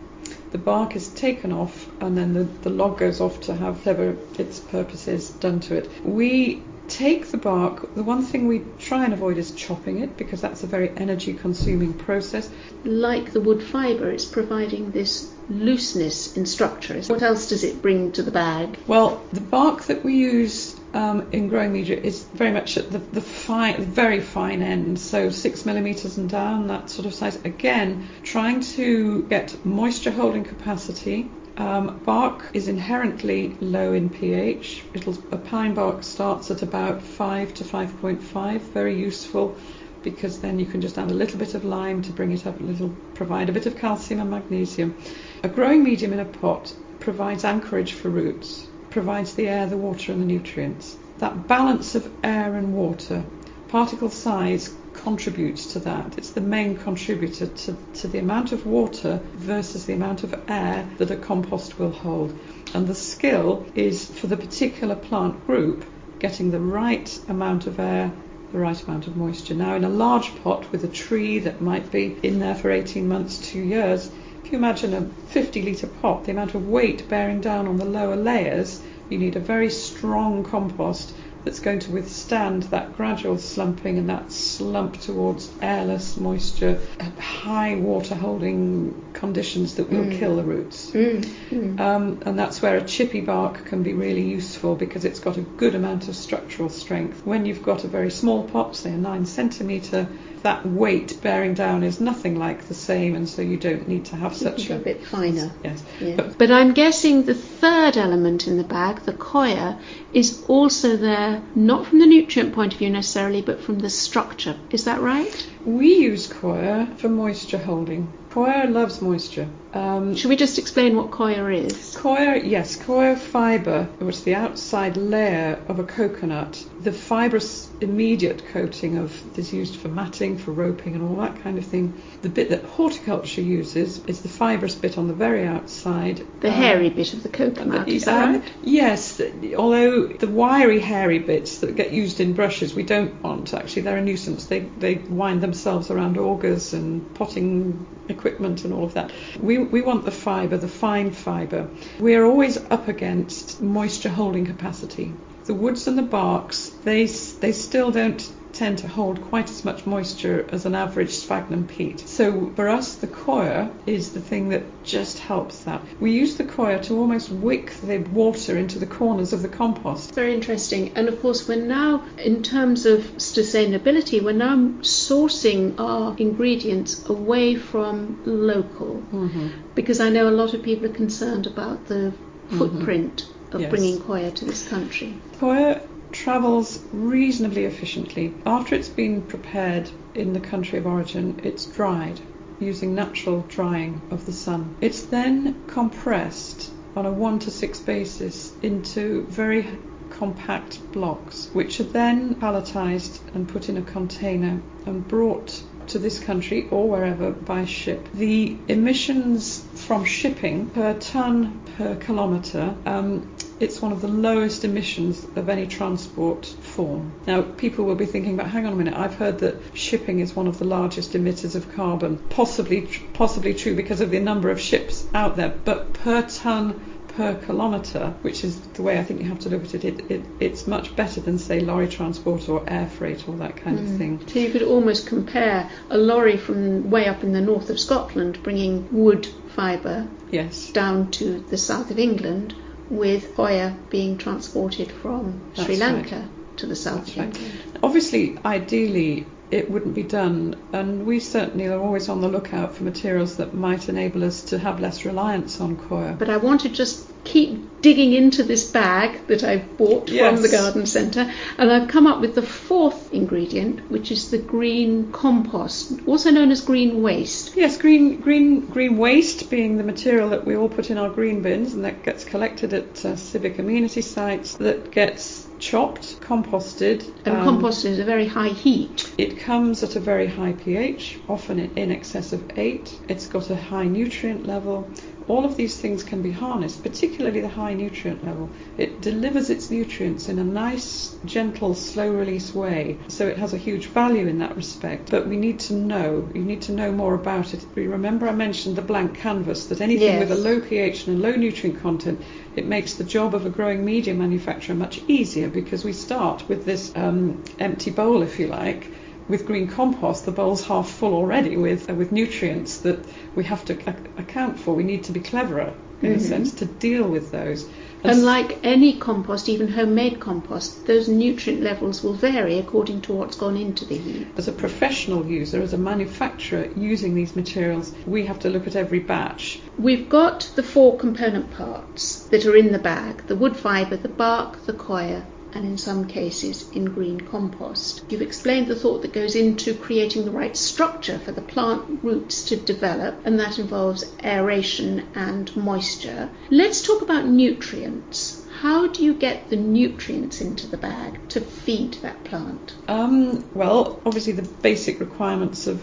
[0.52, 4.18] The bark is taken off, and then the, the log goes off to have whatever
[4.38, 5.90] its purpose is done to it.
[6.04, 10.42] We take the bark, the one thing we try and avoid is chopping it because
[10.42, 12.50] that's a very energy consuming process.
[12.84, 17.02] Like the wood fibre, it's providing this looseness in structure.
[17.02, 18.78] What else does it bring to the bag?
[18.88, 23.00] Well, the bark that we use um, in growing media is very much at the,
[23.00, 27.38] the fine, very fine end, so six millimeters and down, that sort of size.
[27.44, 31.30] Again, trying to get moisture holding capacity.
[31.58, 34.84] Um, bark is inherently low in pH.
[34.94, 39.58] It'll, a pine bark starts at about 5 to 5.5, very useful
[40.04, 42.60] because then you can just add a little bit of lime to bring it up
[42.60, 44.96] a little, provide a bit of calcium and magnesium.
[45.44, 50.12] A growing medium in a pot provides anchorage for roots, provides the air, the water,
[50.12, 50.98] and the nutrients.
[51.20, 53.24] That balance of air and water,
[53.68, 56.18] particle size contributes to that.
[56.18, 60.88] It's the main contributor to, to the amount of water versus the amount of air
[60.98, 62.38] that a compost will hold.
[62.74, 65.86] And the skill is for the particular plant group
[66.20, 68.12] getting the right amount of air
[68.52, 69.54] the right amount of moisture.
[69.54, 73.08] Now, in a large pot with a tree that might be in there for 18
[73.08, 74.12] months, two years,
[74.44, 75.02] if you imagine a
[75.32, 79.36] 50 litre pot, the amount of weight bearing down on the lower layers, you need
[79.36, 85.52] a very strong compost that's going to withstand that gradual slumping and that slump towards
[85.62, 86.80] airless moisture,
[87.20, 90.20] high water holding conditions that will mm.
[90.20, 90.92] kill the roots.
[90.92, 91.22] Mm.
[91.50, 91.80] Mm.
[91.80, 95.42] Um, and that's where a chippy bark can be really useful because it's got a
[95.42, 97.26] good amount of structural strength.
[97.26, 100.08] When you've got a very small pot, say a 9 centimetre,
[100.44, 104.16] that weight bearing down is nothing like the same, and so you don't need to
[104.16, 105.52] have such a, a bit finer.
[105.64, 106.16] Yes, yeah.
[106.16, 109.80] but, but, I'm guessing the third element in the bag, the coir,
[110.14, 114.56] is also there not from the nutrient point of view necessarily, but from the structure.
[114.72, 115.48] Is that right?
[115.66, 118.12] We use coir for moisture holding.
[118.32, 119.50] Coir loves moisture.
[119.74, 121.96] Um, Should we just explain what coir is?
[121.98, 126.66] Coir, yes, coir fibre, which is the outside layer of a coconut.
[126.82, 131.58] The fibrous immediate coating of is used for matting, for roping, and all that kind
[131.58, 132.02] of thing.
[132.22, 136.26] The bit that horticulture uses is the fibrous bit on the very outside.
[136.42, 137.88] The um, hairy bit of the coconut.
[137.88, 138.54] is that um, right?
[138.64, 139.22] Yes,
[139.58, 143.84] although the wiry hairy bits that get used in brushes we don't want actually.
[143.84, 144.46] They're a nuisance.
[144.46, 149.12] They they wind themselves around augers and potting equipment and all of that.
[149.40, 151.70] We, we want the fibre, the fine fibre.
[152.00, 155.14] We're always up against moisture holding capacity.
[155.46, 158.22] The woods and the barks, they, they still don't
[158.54, 162.00] tend to hold quite as much moisture as an average sphagnum peat.
[162.02, 165.82] So for us, the coir is the thing that just helps that.
[166.00, 170.14] We use the coir to almost wick the water into the corners of the compost.
[170.16, 170.92] Very interesting.
[170.96, 177.56] And of course, we're now, in terms of sustainability, we're now sourcing our ingredients away
[177.56, 179.04] from local.
[179.12, 179.50] Mm-hmm.
[179.76, 182.58] Because I know a lot of people are concerned about the mm-hmm.
[182.58, 183.56] footprint mm-hmm.
[183.56, 183.70] of yes.
[183.70, 185.18] bringing coir to this country.
[185.40, 188.34] Coir travels reasonably efficiently.
[188.46, 192.20] After it's been prepared in the country of origin, it's dried
[192.60, 194.76] using natural drying of the sun.
[194.82, 199.68] It's then compressed on a 1 to 6 basis into very
[200.12, 206.20] compact blocks, which are then palletized and put in a container and brought to this
[206.20, 208.08] country or wherever by ship.
[208.14, 215.24] The emissions from shipping per ton per kilometre um, it's one of the lowest emissions
[215.36, 217.14] of any transport form.
[217.28, 220.36] Now, people will be thinking, but hang on a minute, I've heard that shipping is
[220.36, 222.18] one of the largest emitters of carbon.
[222.30, 226.80] Possibly, possibly true because of the number of ships out there, but per ton
[227.16, 230.12] per kilometre, which is the way I think you have to look at it, it,
[230.12, 233.92] it it's much better than, say, lorry transport or air freight or that kind mm.
[233.92, 234.28] of thing.
[234.28, 238.42] So you could almost compare a lorry from way up in the north of Scotland
[238.44, 240.72] bringing wood fibre yes.
[240.72, 242.56] down to the south of England
[242.92, 246.58] with coir being transported from That's Sri Lanka right.
[246.58, 247.40] to the south England.
[247.82, 252.84] Obviously, ideally, it wouldn't be done, and we certainly are always on the lookout for
[252.84, 256.16] materials that might enable us to have less reliance on coir.
[256.18, 260.34] But I want to just keep digging into this bag that I've bought yes.
[260.34, 264.38] from the garden centre, and I've come up with the fourth ingredient, which is the
[264.38, 267.56] green compost, also known as green waste.
[267.56, 271.42] Yes, green green green waste being the material that we all put in our green
[271.42, 277.08] bins, and that gets collected at uh, civic amenity sites, that gets chopped, composted.
[277.26, 279.14] And um, composted at a very high heat.
[279.18, 283.00] It comes at a very high pH, often in excess of 8.
[283.08, 284.90] It's got a high nutrient level
[285.28, 288.50] all of these things can be harnessed, particularly the high nutrient level.
[288.78, 293.58] It delivers its nutrients in a nice, gentle, slow release way, so it has a
[293.58, 295.12] huge value in that respect.
[295.12, 297.66] But we need to know, you need to know more about it.
[297.76, 300.20] Remember, I mentioned the blank canvas that anything yes.
[300.20, 302.22] with a low pH and a low nutrient content,
[302.56, 306.66] it makes the job of a growing media manufacturer much easier because we start with
[306.66, 308.88] this um, empty bowl, if you like
[309.28, 313.00] with green compost, the bowl's half full already with uh, with nutrients that
[313.36, 314.74] we have to ac- account for.
[314.74, 317.64] We need to be cleverer in a sense to deal with those.
[318.04, 323.14] And And like any compost, even homemade compost, those nutrient levels will vary according to
[323.14, 324.28] what's gone into the heap.
[324.36, 328.76] as a professional user, as a manufacturer using these materials, we have to look at
[328.76, 329.60] every batch.
[329.78, 334.10] We've got the four component parts that are in the bag the wood fibre, the
[334.10, 338.04] bark, the coir, and in some cases in green compost.
[338.10, 342.44] You've explained the thought that goes into creating the right structure for the plant roots
[342.46, 346.30] to develop, and that involves aeration and moisture.
[346.50, 348.46] Let's talk about nutrients.
[348.62, 352.76] How do you get the nutrients into the bag to feed that plant?
[352.88, 355.82] Um, well, obviously the basic requirements of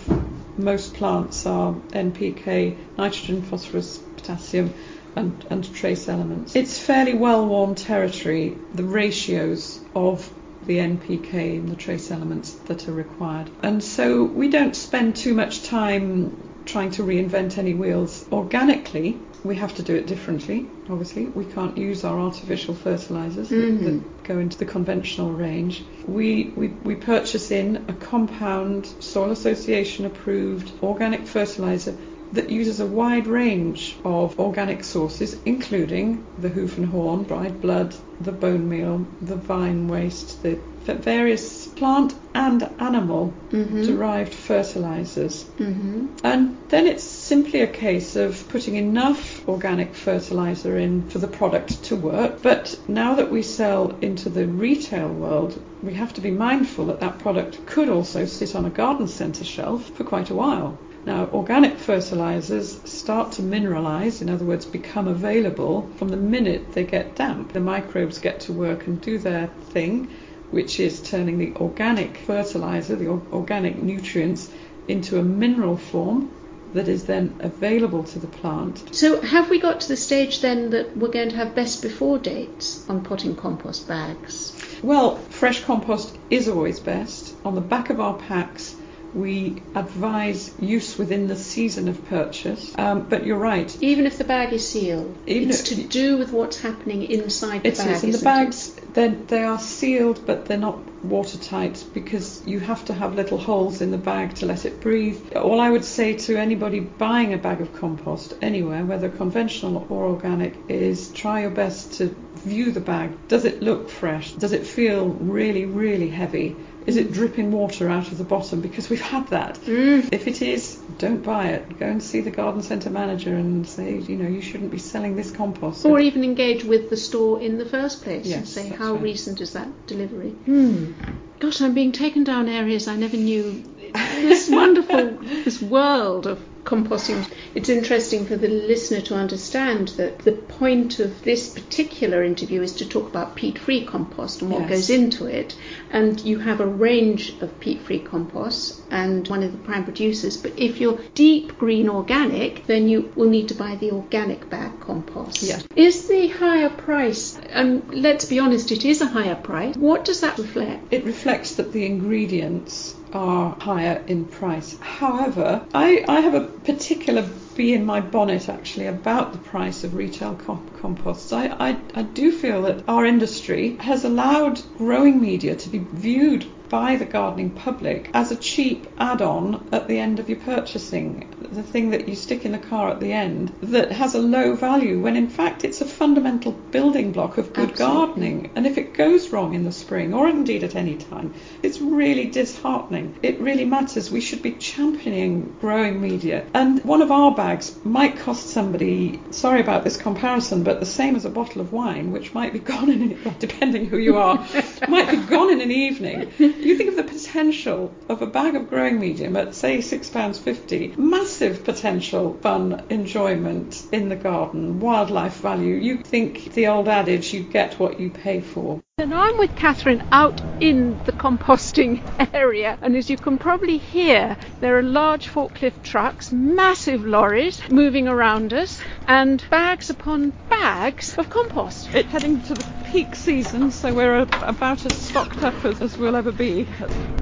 [0.58, 4.74] most plants are NPK, nitrogen, phosphorus, potassium,
[5.18, 6.54] and, and trace elements.
[6.54, 10.30] It's fairly well-worn territory, the ratios of
[10.64, 13.50] the NPK and the trace elements that are required.
[13.62, 19.18] And so we don't spend too much time trying to reinvent any wheels organically.
[19.42, 21.26] We have to do it differently, obviously.
[21.26, 23.84] We can't use our artificial fertilizers that, mm-hmm.
[23.84, 25.84] that go into the conventional range.
[26.06, 31.96] We, we, we purchase in a compound, Soil Association approved organic fertilizer
[32.32, 37.94] that uses a wide range of organic sources, including the hoof and horn, dried blood,
[38.20, 40.58] the bone meal, the vine waste, the
[40.94, 45.44] various plant and animal derived fertilizers.
[45.58, 46.06] Mm-hmm.
[46.24, 51.84] And then it's simply a case of putting enough organic fertilizer in for the product
[51.84, 52.42] to work.
[52.42, 57.00] But now that we sell into the retail world, we have to be mindful that
[57.00, 60.78] that product could also sit on a garden centre shelf for quite a while.
[61.08, 66.84] Now, organic fertilizers start to mineralize, in other words, become available from the minute they
[66.84, 67.54] get damp.
[67.54, 70.10] The microbes get to work and do their thing,
[70.50, 74.50] which is turning the organic fertilizer, the organic nutrients,
[74.86, 76.30] into a mineral form
[76.74, 78.94] that is then available to the plant.
[78.94, 82.18] So, have we got to the stage then that we're going to have best before
[82.18, 84.54] dates on potting compost bags?
[84.82, 87.34] Well, fresh compost is always best.
[87.46, 88.76] On the back of our packs,
[89.14, 92.76] we advise use within the season of purchase.
[92.76, 96.32] Um, but you're right, Even if the bag is sealed, Even it's to do with
[96.32, 97.96] what's happening inside the It bag.
[97.96, 102.92] is, and the bags they are sealed, but they're not watertight because you have to
[102.92, 105.34] have little holes in the bag to let it breathe.
[105.36, 110.06] All I would say to anybody buying a bag of compost anywhere, whether conventional or
[110.06, 113.10] organic, is try your best to view the bag.
[113.28, 114.32] Does it look fresh?
[114.32, 116.56] Does it feel really, really heavy?
[116.88, 118.62] Is it dripping water out of the bottom?
[118.62, 119.56] Because we've had that.
[119.56, 120.08] Mm.
[120.10, 121.78] If it is, don't buy it.
[121.78, 125.14] Go and see the garden centre manager and say, you know, you shouldn't be selling
[125.14, 125.84] this compost.
[125.84, 129.02] Or even engage with the store in the first place and say, how right.
[129.02, 130.30] recent is that delivery?
[130.30, 130.92] Hmm.
[131.40, 133.62] Gosh, I'm being taken down areas I never knew.
[133.92, 137.26] This wonderful, this world of composting.
[137.54, 142.72] It's interesting for the listener to understand that the point of this particular interview is
[142.74, 144.70] to talk about peat-free compost and what Yes.
[144.70, 145.56] goes into it.
[145.90, 150.36] And you have a range of peat-free composts and one of the prime producers.
[150.36, 154.78] But if you're deep green organic, then you will need to buy the organic bag
[154.80, 155.42] compost.
[155.42, 155.64] Yes.
[155.74, 159.74] Is the higher price, and let's be honest, it is a higher price.
[159.76, 160.92] What does that reflect?
[160.92, 164.78] It reflects that the ingredients are higher in price.
[164.80, 169.94] However, I, I have a particular bee in my bonnet actually about the price of
[169.94, 171.32] retail comp- composts.
[171.32, 176.46] I, I, I do feel that our industry has allowed growing media to be viewed
[176.68, 181.28] by the gardening public as a cheap add on at the end of your purchasing,
[181.52, 184.54] the thing that you stick in the car at the end that has a low
[184.54, 187.96] value, when in fact it's a fundamental building block of good Absolutely.
[187.96, 188.50] gardening.
[188.54, 192.26] And if it goes wrong in the spring, or indeed at any time, it's really
[192.26, 193.18] disheartening.
[193.22, 194.10] It really matters.
[194.10, 196.44] We should be championing growing media.
[196.54, 201.16] And one of our bags might cost somebody, sorry about this comparison, but the same
[201.16, 204.36] as a bottle of wine, which might be gone in, depending who you are,
[204.88, 206.30] might be gone in an evening.
[206.60, 210.98] You think of the potential of a bag of growing medium at, say, £6.50.
[210.98, 215.76] Massive potential, fun, enjoyment in the garden, wildlife value.
[215.76, 218.82] You think the old adage, you get what you pay for.
[219.00, 222.02] And I'm with Catherine out in the composting
[222.34, 228.08] area, and as you can probably hear, there are large forklift trucks, massive lorries moving
[228.08, 231.94] around us, and bags upon bags of compost.
[231.94, 236.16] It's heading to the peak season, so we're about as stocked up as, as we'll
[236.16, 236.66] ever be.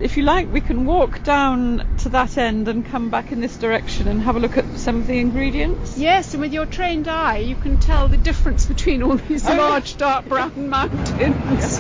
[0.01, 3.59] If you like, we can walk down to that end and come back in this
[3.59, 5.99] direction and have a look at some of the ingredients.
[5.99, 9.55] Yes, and with your trained eye, you can tell the difference between all these oh,
[9.55, 11.66] large dark brown mountains.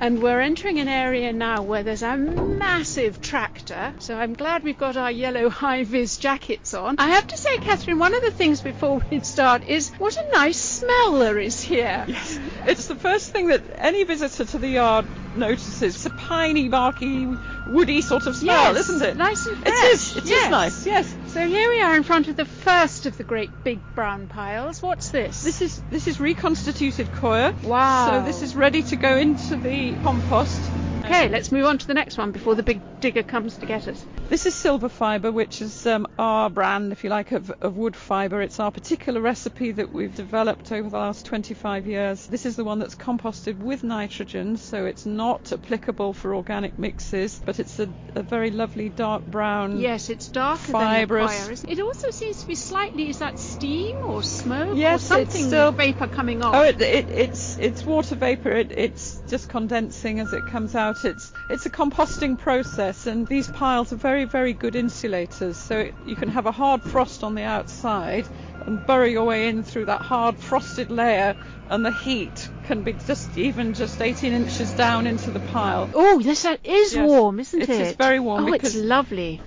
[0.00, 3.92] and we're entering an area now where there's a massive tractor.
[3.98, 6.96] So I'm glad we've got our yellow high vis jackets on.
[6.98, 10.30] I have to say, Catherine, one of the things before we start is what a
[10.32, 12.04] nice smell there is here.
[12.08, 15.06] Yes, it's the first thing that any visitor to the yard
[15.36, 15.96] notices.
[15.96, 17.26] It's a piney, barky,
[17.68, 19.16] woody sort of smell, Yes, isn't it?
[19.16, 20.12] nice and It is.
[20.12, 20.50] fresh, It is yes.
[20.50, 20.86] nice.
[20.86, 21.14] Yes.
[21.32, 24.80] So here we are in front of the first of the great big brown piles.
[24.80, 25.42] What's this?
[25.42, 27.52] This is this is reconstituted coir.
[27.64, 28.10] Wow.
[28.10, 30.87] So this is ready to go into the compost.
[31.04, 33.88] Okay, let's move on to the next one before the big digger comes to get
[33.88, 34.04] us.
[34.28, 37.96] This is silver fibre, which is um, our brand, if you like, of, of wood
[37.96, 38.42] fibre.
[38.42, 42.26] It's our particular recipe that we've developed over the last 25 years.
[42.26, 47.40] This is the one that's composted with nitrogen, so it's not applicable for organic mixes,
[47.44, 49.78] but it's a, a very lovely dark brown.
[49.78, 51.30] Yes, it's darker Fibrous.
[51.30, 51.78] than the coir, isn't it?
[51.78, 55.46] It also seems to be slightly, is that steam or smoke Yes, or it's something
[55.46, 56.54] still- vapour coming off?
[56.54, 58.50] Oh, it, it, it's it's water vapor.
[58.50, 60.87] It, it's just condensing as it comes out.
[60.90, 65.56] It's it's a composting process, and these piles are very very good insulators.
[65.56, 68.26] So it, you can have a hard frost on the outside
[68.66, 71.36] and burrow your way in through that hard frosted layer,
[71.70, 75.88] and the heat can be just even just 18 inches down into the pile.
[75.94, 77.80] Oh, yes, uh, is Yes, warm, isn't it it?
[77.80, 79.40] is very warm Oh, it's lovely.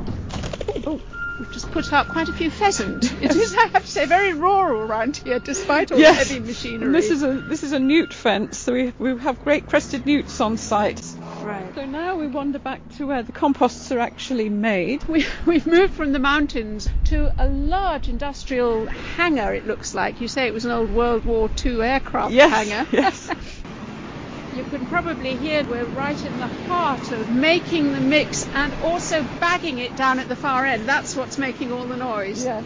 [0.85, 0.99] Oh,
[1.39, 3.13] we've just put out quite a few pheasant.
[3.21, 6.27] It is, I have to say, very rural around here, despite all Yes.
[6.27, 6.85] the heavy machinery.
[6.85, 10.05] And this is a this is a newt fence, so we we have great crested
[10.05, 11.10] newts on site.
[11.51, 11.75] Right.
[11.75, 15.03] So now we wander back to where the composts are actually made.
[15.05, 20.21] We, we've moved from the mountains to a large industrial hangar, it looks like.
[20.21, 22.87] You say it was an old World War II aircraft Yes, hangar.
[22.91, 23.29] yes.
[24.53, 29.23] You can probably hear we're right in the heart of making the mix and also
[29.39, 30.89] bagging it down at the far end.
[30.89, 32.43] That's what's making all the noise.
[32.43, 32.65] Yes.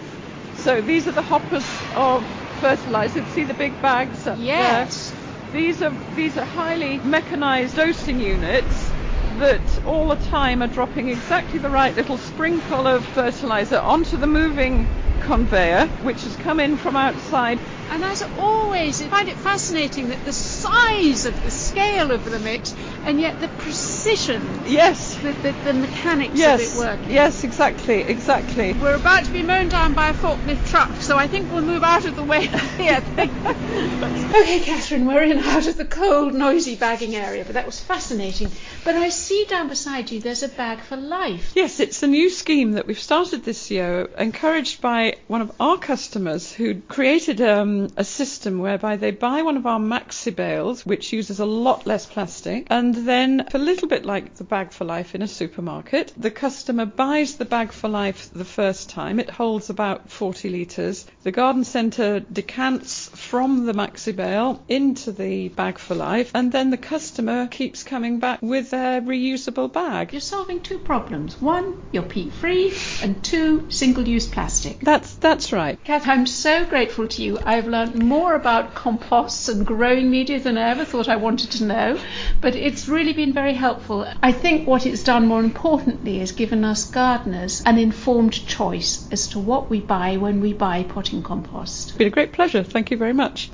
[0.56, 2.28] So these are the hoppers of
[2.60, 3.24] fertilizer.
[3.26, 5.12] See the big bags up Yes.
[5.12, 5.15] there?
[5.56, 8.92] These are these are highly mechanized dosing units
[9.40, 14.28] that all the time are dropping exactly the right little sprinkle of fertilizer onto the
[14.28, 14.90] moving
[15.22, 17.62] conveyor, which has come in from outside.
[17.92, 22.40] And as always, I find it fascinating that the size of the scale of the
[22.40, 22.76] mix
[23.06, 25.16] and yet the precision, Yes.
[25.18, 26.76] the, the, the mechanics Yes.
[26.76, 27.12] of it working.
[27.12, 28.74] Yes, exactly, exactly.
[28.74, 31.84] We're about to be mown down by a forklift truck, so I think we'll move
[31.84, 33.04] out of the way here.
[33.18, 38.50] okay, Catherine, we're in out of the cold, noisy bagging area, but that was fascinating.
[38.84, 41.54] But I see down beside you there's a bag for life.
[41.56, 45.78] Yes, it's a new scheme that we've started this year, encouraged by one of our
[45.78, 50.86] customers who created um, Um, a system whereby they buy one of our maxi bales,
[50.86, 54.86] which uses a lot less plastic, and then a little bit like the bag for
[54.86, 59.20] life in a supermarket, the customer buys the bag for life the first time.
[59.20, 61.06] It holds about 40 litres.
[61.24, 66.70] The garden centre decants from the maxi bale into the bag for life, and then
[66.70, 70.14] the customer keeps coming back with their reusable bag.
[70.14, 71.42] You're solving two problems.
[71.42, 74.80] One, you're peat free, and two, single use plastic.
[74.80, 75.78] That's that's right.
[75.84, 77.40] Kath, I'm so grateful to you.
[77.44, 81.66] I've learned more about composts and growing media than I ever thought I wanted to
[81.66, 82.00] know,
[82.42, 84.08] but it's really been very helpful.
[84.22, 89.28] I think what it's done more importantly is given us gardeners an informed choice as
[89.30, 91.90] to what we buy when we buy potting compost.
[91.90, 92.64] It's been a great pleasure.
[92.64, 93.50] Thank you very much.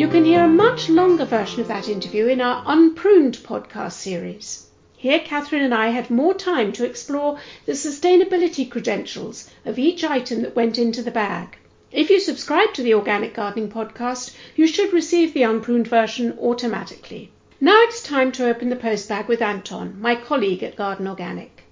[0.00, 4.69] You can hear a much longer version of that interview in our Unpruned podcast series.
[5.02, 10.42] Here, Catherine and I had more time to explore the sustainability credentials of each item
[10.42, 11.56] that went into the bag.
[11.90, 17.32] If you subscribe to the Organic Gardening podcast, you should receive the unpruned version automatically.
[17.62, 21.64] Now it's time to open the post bag with Anton, my colleague at Garden Organic.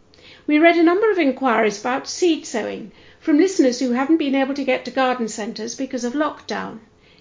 [0.46, 4.54] We read a number of inquiries about seed sowing from listeners who haven't been able
[4.54, 6.78] to get to garden centres because of lockdown.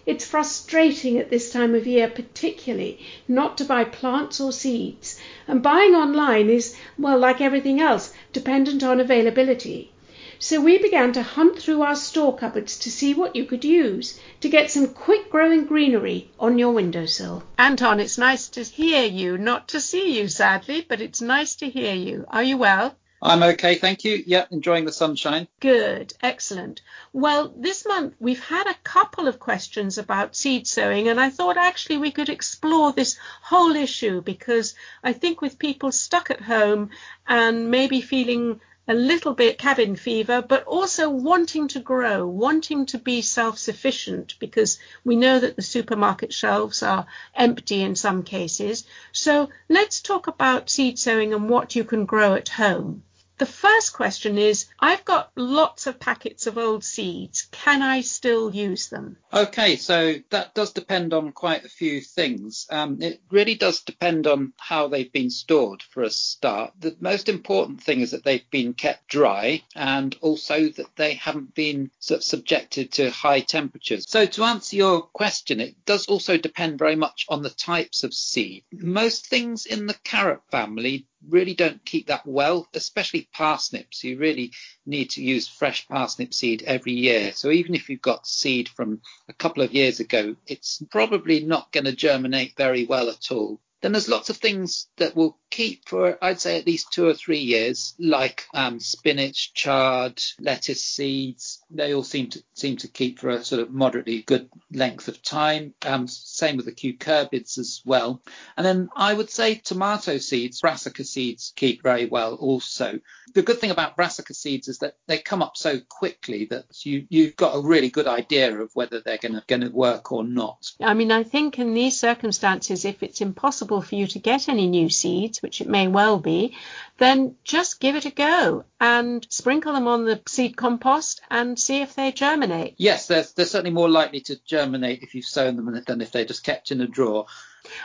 [0.08, 2.98] It's frustrating at this time of year, particularly,
[3.28, 5.20] not to buy plants or seeds.
[5.50, 9.92] And buying online is, well, like everything else, dependent on availability.
[10.40, 14.18] So we began to hunt through our store cupboards to see what you could use
[14.40, 17.44] to get some quick growing greenery on your windowsill.
[17.58, 21.70] Anton, it's nice to hear you, not to see you sadly, but it's nice to
[21.70, 22.24] hear you.
[22.30, 22.96] Are you well?
[23.20, 24.24] I'm okay, thank you.
[24.28, 25.48] Yeah, enjoying the sunshine.
[25.60, 26.82] Good, excellent.
[27.14, 31.58] Well, this month we've had a couple of questions about seed sowing, and I thought
[31.58, 36.92] actually we could explore this whole issue because I think with people stuck at home
[37.28, 43.00] and maybe feeling a little bit cabin fever, but also wanting to grow, wanting to
[43.00, 48.86] be self sufficient because we know that the supermarket shelves are empty in some cases.
[49.12, 53.04] So let's talk about seed sowing and what you can grow at home.
[53.40, 57.48] The first question is I've got lots of packets of old seeds.
[57.52, 59.18] Can I still use them?
[59.32, 62.66] Okay, so that does depend on quite a few things.
[62.72, 66.74] Um, it really does depend on how they've been stored for a start.
[66.80, 71.54] The most important thing is that they've been kept dry and also that they haven't
[71.54, 74.10] been sort of subjected to high temperatures.
[74.10, 78.16] So to answer your question, it does also depend very much on the types of
[78.16, 78.64] seed.
[78.72, 84.04] Most things in the carrot family really don't keep that well, especially parsnips.
[84.04, 84.52] You really
[84.86, 87.32] need to use fresh parsnip seed every year.
[87.34, 91.72] So even if you've got seed from a couple of years ago, it's probably not
[91.72, 93.60] going to germinate very well at all.
[93.82, 97.14] Then there's lots of things that will keep for, I'd say, at least two or
[97.14, 101.64] three years, like um, spinach, chard, lettuce seeds.
[101.70, 105.22] They all seem to seem to keep for a sort of moderately good length of
[105.22, 105.76] time.
[105.86, 108.22] Um, same with the cucurbits as well.
[108.56, 113.00] And then I would say tomato seeds, brassica seeds, keep very well also.
[113.36, 117.06] The good thing about brassica seeds is that they come up so quickly that you
[117.10, 120.24] you've got a really good idea of whether they're going to going to work or
[120.24, 120.72] not.
[120.82, 124.68] I mean, I think in these circumstances, if it's impossible for you to get any
[124.68, 126.56] new seeds, which it may well be,
[126.98, 131.82] then just give it a go and sprinkle them on the seed compost and see
[131.82, 132.76] if they germinate.
[132.78, 136.26] Yes, they're, they're certainly more likely to germinate if you've sown them than if they're
[136.26, 137.26] just kept in a drawer.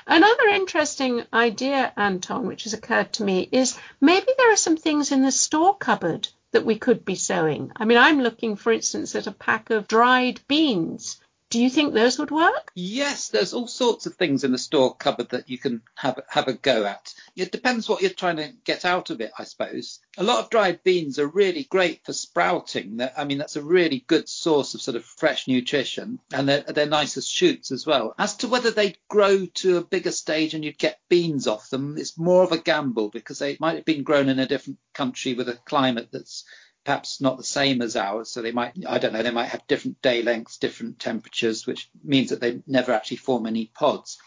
[0.07, 5.11] Another interesting idea, Anton, which has occurred to me, is maybe there are some things
[5.11, 7.73] in the store cupboard that we could be sowing.
[7.77, 11.19] I mean, I'm looking, for instance, at a pack of dried beans
[11.53, 12.73] do you think those would work?
[12.75, 16.49] Yes, there's all sorts of things in the store cupboard that you can have have
[16.49, 17.13] a go at.
[17.37, 20.01] It depends what you're trying to get out of it, I suppose.
[20.17, 23.07] A lot of dried beans are really great for sprouting.
[23.19, 26.87] I mean, that's a really good source of sort of fresh nutrition, and they're, they're
[26.87, 28.15] nice as shoots as well.
[28.19, 31.99] As to whether they'd grow to a bigger stage and you'd get beans off them,
[31.99, 35.35] it's more of a gamble because they might have been grown in a different country
[35.35, 36.45] with a climate that's
[36.85, 38.31] perhaps not the same as ours.
[38.31, 41.91] So they might, I don't know, they might have different day lengths, different temperatures, which
[42.03, 44.19] means that they never actually form any pods.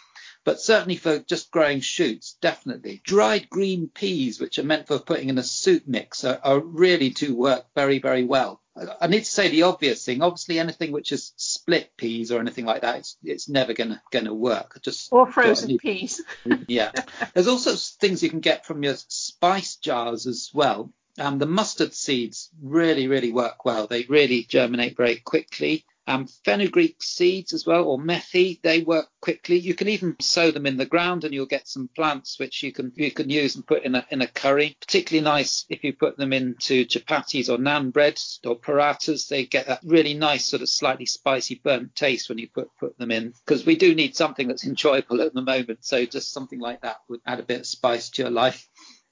[0.43, 3.01] But certainly for just growing shoots, definitely.
[3.03, 7.09] Dried green peas, which are meant for putting in a soup mix, are, are really
[7.09, 8.61] do work very, very well.
[8.99, 10.21] I need to say the obvious thing.
[10.21, 14.33] Obviously, anything which is split peas or anything like that, it's, it's never gonna gonna
[14.33, 14.81] work.
[14.81, 16.21] Just or frozen peas.
[16.67, 16.91] yeah.
[17.33, 20.91] There's also things you can get from your spice jars as well.
[21.17, 23.87] Um, the mustard seeds really, really work well.
[23.87, 25.85] They really germinate very quickly.
[26.07, 29.57] Um, fenugreek seeds as well, or methi, they work quickly.
[29.57, 32.71] You can even sow them in the ground, and you'll get some plants which you
[32.71, 34.77] can you can use and put in a in a curry.
[34.79, 39.27] Particularly nice if you put them into chapatis or naan bread or paratas.
[39.27, 42.95] They get that really nice sort of slightly spicy burnt taste when you put put
[42.99, 43.33] them in.
[43.43, 46.97] Because we do need something that's enjoyable at the moment, so just something like that
[47.09, 48.69] would add a bit of spice to your life.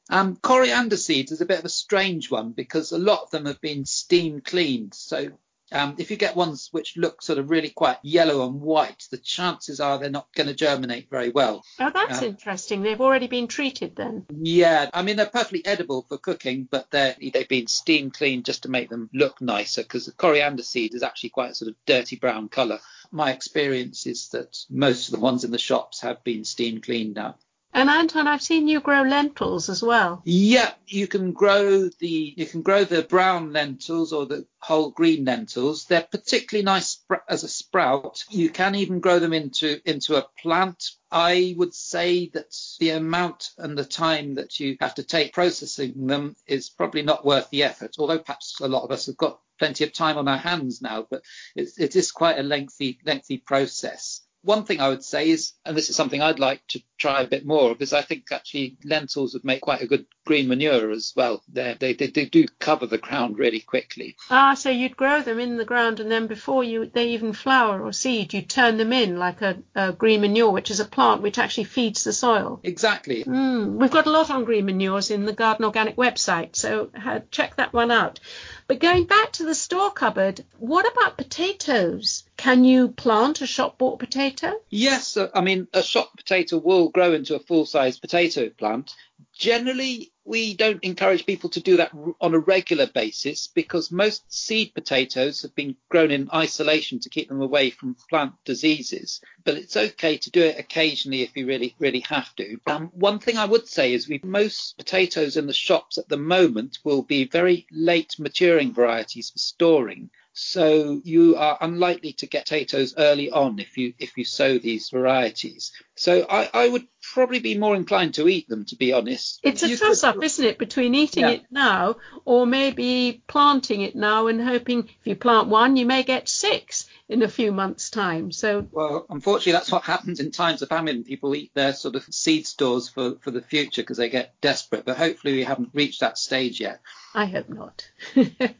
[0.09, 3.45] Um, coriander seeds is a bit of a strange one because a lot of them
[3.45, 4.93] have been steam cleaned.
[4.93, 5.31] So
[5.73, 9.17] um, if you get ones which look sort of really quite yellow and white, the
[9.17, 11.63] chances are they're not going to germinate very well.
[11.79, 12.83] Oh, that's uh, interesting.
[12.83, 14.25] They've already been treated then.
[14.29, 18.63] Yeah, I mean they're perfectly edible for cooking, but they're they've been steam cleaned just
[18.63, 21.75] to make them look nicer because the coriander seed is actually quite a sort of
[21.87, 22.79] dirty brown colour.
[23.11, 27.15] My experience is that most of the ones in the shops have been steam cleaned
[27.15, 27.35] now.
[27.75, 30.21] And Anton, I've seen you grow lentils as well.
[30.25, 35.25] Yeah, you can grow the you can grow the brown lentils or the whole green
[35.25, 35.85] lentils.
[35.85, 38.25] They're particularly nice as a sprout.
[38.29, 40.91] You can even grow them into into a plant.
[41.11, 46.05] I would say that the amount and the time that you have to take processing
[46.05, 47.95] them is probably not worth the effort.
[47.97, 51.07] Although perhaps a lot of us have got plenty of time on our hands now,
[51.09, 51.23] but
[51.55, 55.75] it, it is quite a lengthy lengthy process one thing I would say is, and
[55.75, 58.77] this is something I'd like to try a bit more of, is I think actually
[58.83, 61.41] lentils would make quite a good green manure as well.
[61.51, 64.15] They, they, they, do cover the ground really quickly.
[64.29, 67.81] Ah, so you'd grow them in the ground and then before you they even flower
[67.81, 71.21] or seed, you turn them in like a, a, green manure, which is a plant
[71.21, 72.59] which actually feeds the soil.
[72.63, 73.23] Exactly.
[73.23, 76.89] Mm, we've got a lot on green manures in the Garden Organic website, so
[77.31, 78.19] check that one out.
[78.67, 82.23] But going back to the store cupboard, what about potatoes?
[82.37, 84.53] Can you plant a shop bought potato?
[84.69, 88.95] Yes, uh, I mean, a shop potato will grow into a full size potato plant.
[89.33, 94.73] Generally, we don't encourage people to do that on a regular basis because most seed
[94.73, 99.19] potatoes have been grown in isolation to keep them away from plant diseases.
[99.43, 102.57] But it's okay to do it occasionally if you really, really have to.
[102.67, 106.17] Um, one thing I would say is we most potatoes in the shops at the
[106.17, 110.09] moment will be very late maturing varieties for storing.
[110.35, 114.89] So you are unlikely to get potatoes early on if you if you sow these
[114.89, 115.71] varieties.
[115.95, 119.39] So I, I would probably be more inclined to eat them, to be honest.
[119.43, 121.31] It's a toss up, isn't it, between eating Yeah.
[121.31, 126.03] it now or maybe planting it now and hoping if you plant one, you may
[126.03, 128.31] get six in a few months' time.
[128.31, 131.03] So Well, unfortunately, that's what happens in times of famine.
[131.03, 134.85] People eat their sort of seed stores for, for the future because they get desperate.
[134.85, 136.81] But hopefully, we haven't reached that stage yet.
[137.13, 137.87] I hope not.
[138.15, 138.55] but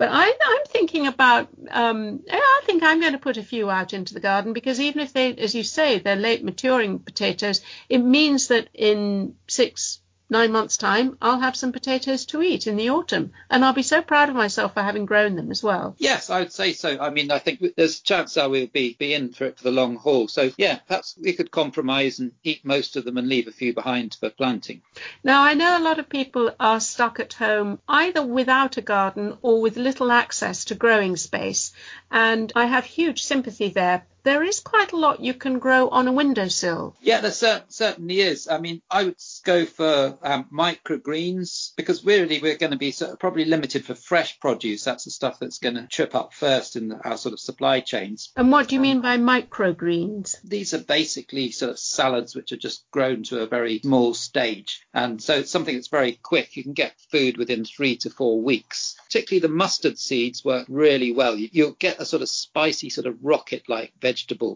[0.00, 4.14] I, I'm thinking about, um, I think I'm going to put a few out into
[4.14, 6.42] the garden because even if they, as you say, they're late
[6.72, 10.00] maturing potatoes, it means that in six,
[10.30, 13.32] nine months' time, I'll have some potatoes to eat in the autumn.
[13.50, 15.94] And I'll be so proud of myself for having grown them as well.
[15.98, 16.98] Yes, I would say so.
[16.98, 19.64] I mean, I think there's a chance that we'll be, be in for it for
[19.64, 20.28] the long haul.
[20.28, 23.74] So, yeah, perhaps we could compromise and eat most of them and leave a few
[23.74, 24.80] behind for planting.
[25.22, 29.36] Now, I know a lot of people are stuck at home either without a garden
[29.42, 31.72] or with little access to growing space,
[32.10, 34.06] and I have huge sympathy there.
[34.24, 36.94] There is quite a lot you can grow on a windowsill.
[37.00, 38.46] Yeah, there cer- certainly is.
[38.48, 43.12] I mean, I would go for um, microgreens because really we're going to be sort
[43.12, 44.84] of probably limited for fresh produce.
[44.84, 47.80] That's the stuff that's going to trip up first in the, our sort of supply
[47.80, 48.30] chains.
[48.36, 50.36] And what do you mean by microgreens?
[50.44, 54.86] These are basically sort of salads which are just grown to a very small stage.
[54.94, 56.56] And so it's something that's very quick.
[56.56, 58.96] You can get food within three to four weeks.
[59.06, 61.36] Particularly the mustard seeds work really well.
[61.36, 64.11] You, you'll get a sort of spicy, sort of rocket like vegetable.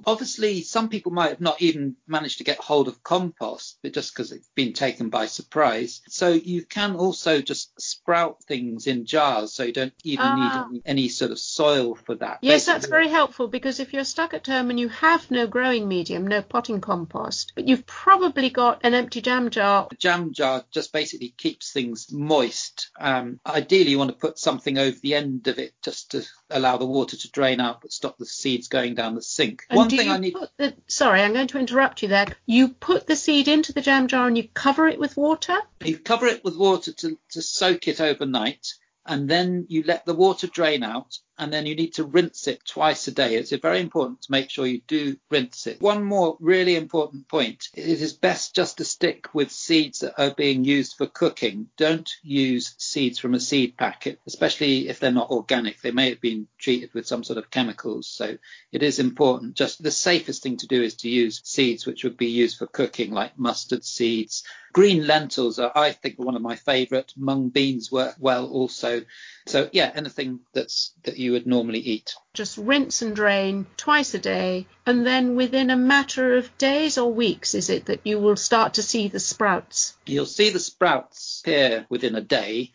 [0.06, 4.14] Obviously, some people might have not even managed to get hold of compost, but just
[4.14, 6.02] because it's been taken by surprise.
[6.08, 9.52] So you can also just sprout things in jars.
[9.52, 10.34] So you don't even Ah.
[10.34, 12.38] need any, any sort of soil for that.
[12.42, 15.88] Yes, that's very helpful because if you're stuck at home and you have no growing
[15.88, 19.86] medium, no potting compost, but you've probably got an empty jam jar.
[19.90, 22.90] The jam jar just basically keeps things moist.
[22.98, 26.76] Um, ideally, you want to put something over the end of it just to allow
[26.76, 29.45] the water to drain out but stop the seeds going down the sink.
[29.68, 30.36] And One thing you I need.
[30.56, 32.26] the, sorry, I'm going to interrupt you there.
[32.46, 35.56] You put the seed into the jam jar and you cover it with water.
[35.84, 38.74] You cover it with water to, to soak it overnight,
[39.04, 42.64] and then you let the water drain out, and then you need to rinse it
[42.64, 43.34] twice a day.
[43.34, 45.80] It's very important to make sure you do rinse it.
[45.80, 50.34] One more really important point it is best just to stick with seeds that are
[50.34, 51.68] being used for cooking.
[51.76, 55.80] Don't use seeds from a seed packet, especially if they're not organic.
[55.80, 58.06] They may have been treated with some sort of chemicals.
[58.06, 58.38] So
[58.72, 59.54] it is important.
[59.54, 62.66] Just the safest thing to do is to use seeds which would be used for
[62.66, 64.42] cooking, like mustard seeds.
[64.72, 67.12] Green lentils are, I think, one of my favourite.
[67.16, 69.02] Mung beans work well also.
[69.46, 72.14] So yeah, anything that's that you would normally eat.
[72.34, 77.12] Just rinse and drain twice a day, and then within a matter of days or
[77.12, 79.96] weeks, is it that you will start to see the sprouts?
[80.06, 82.72] You'll see the sprouts appear within a day,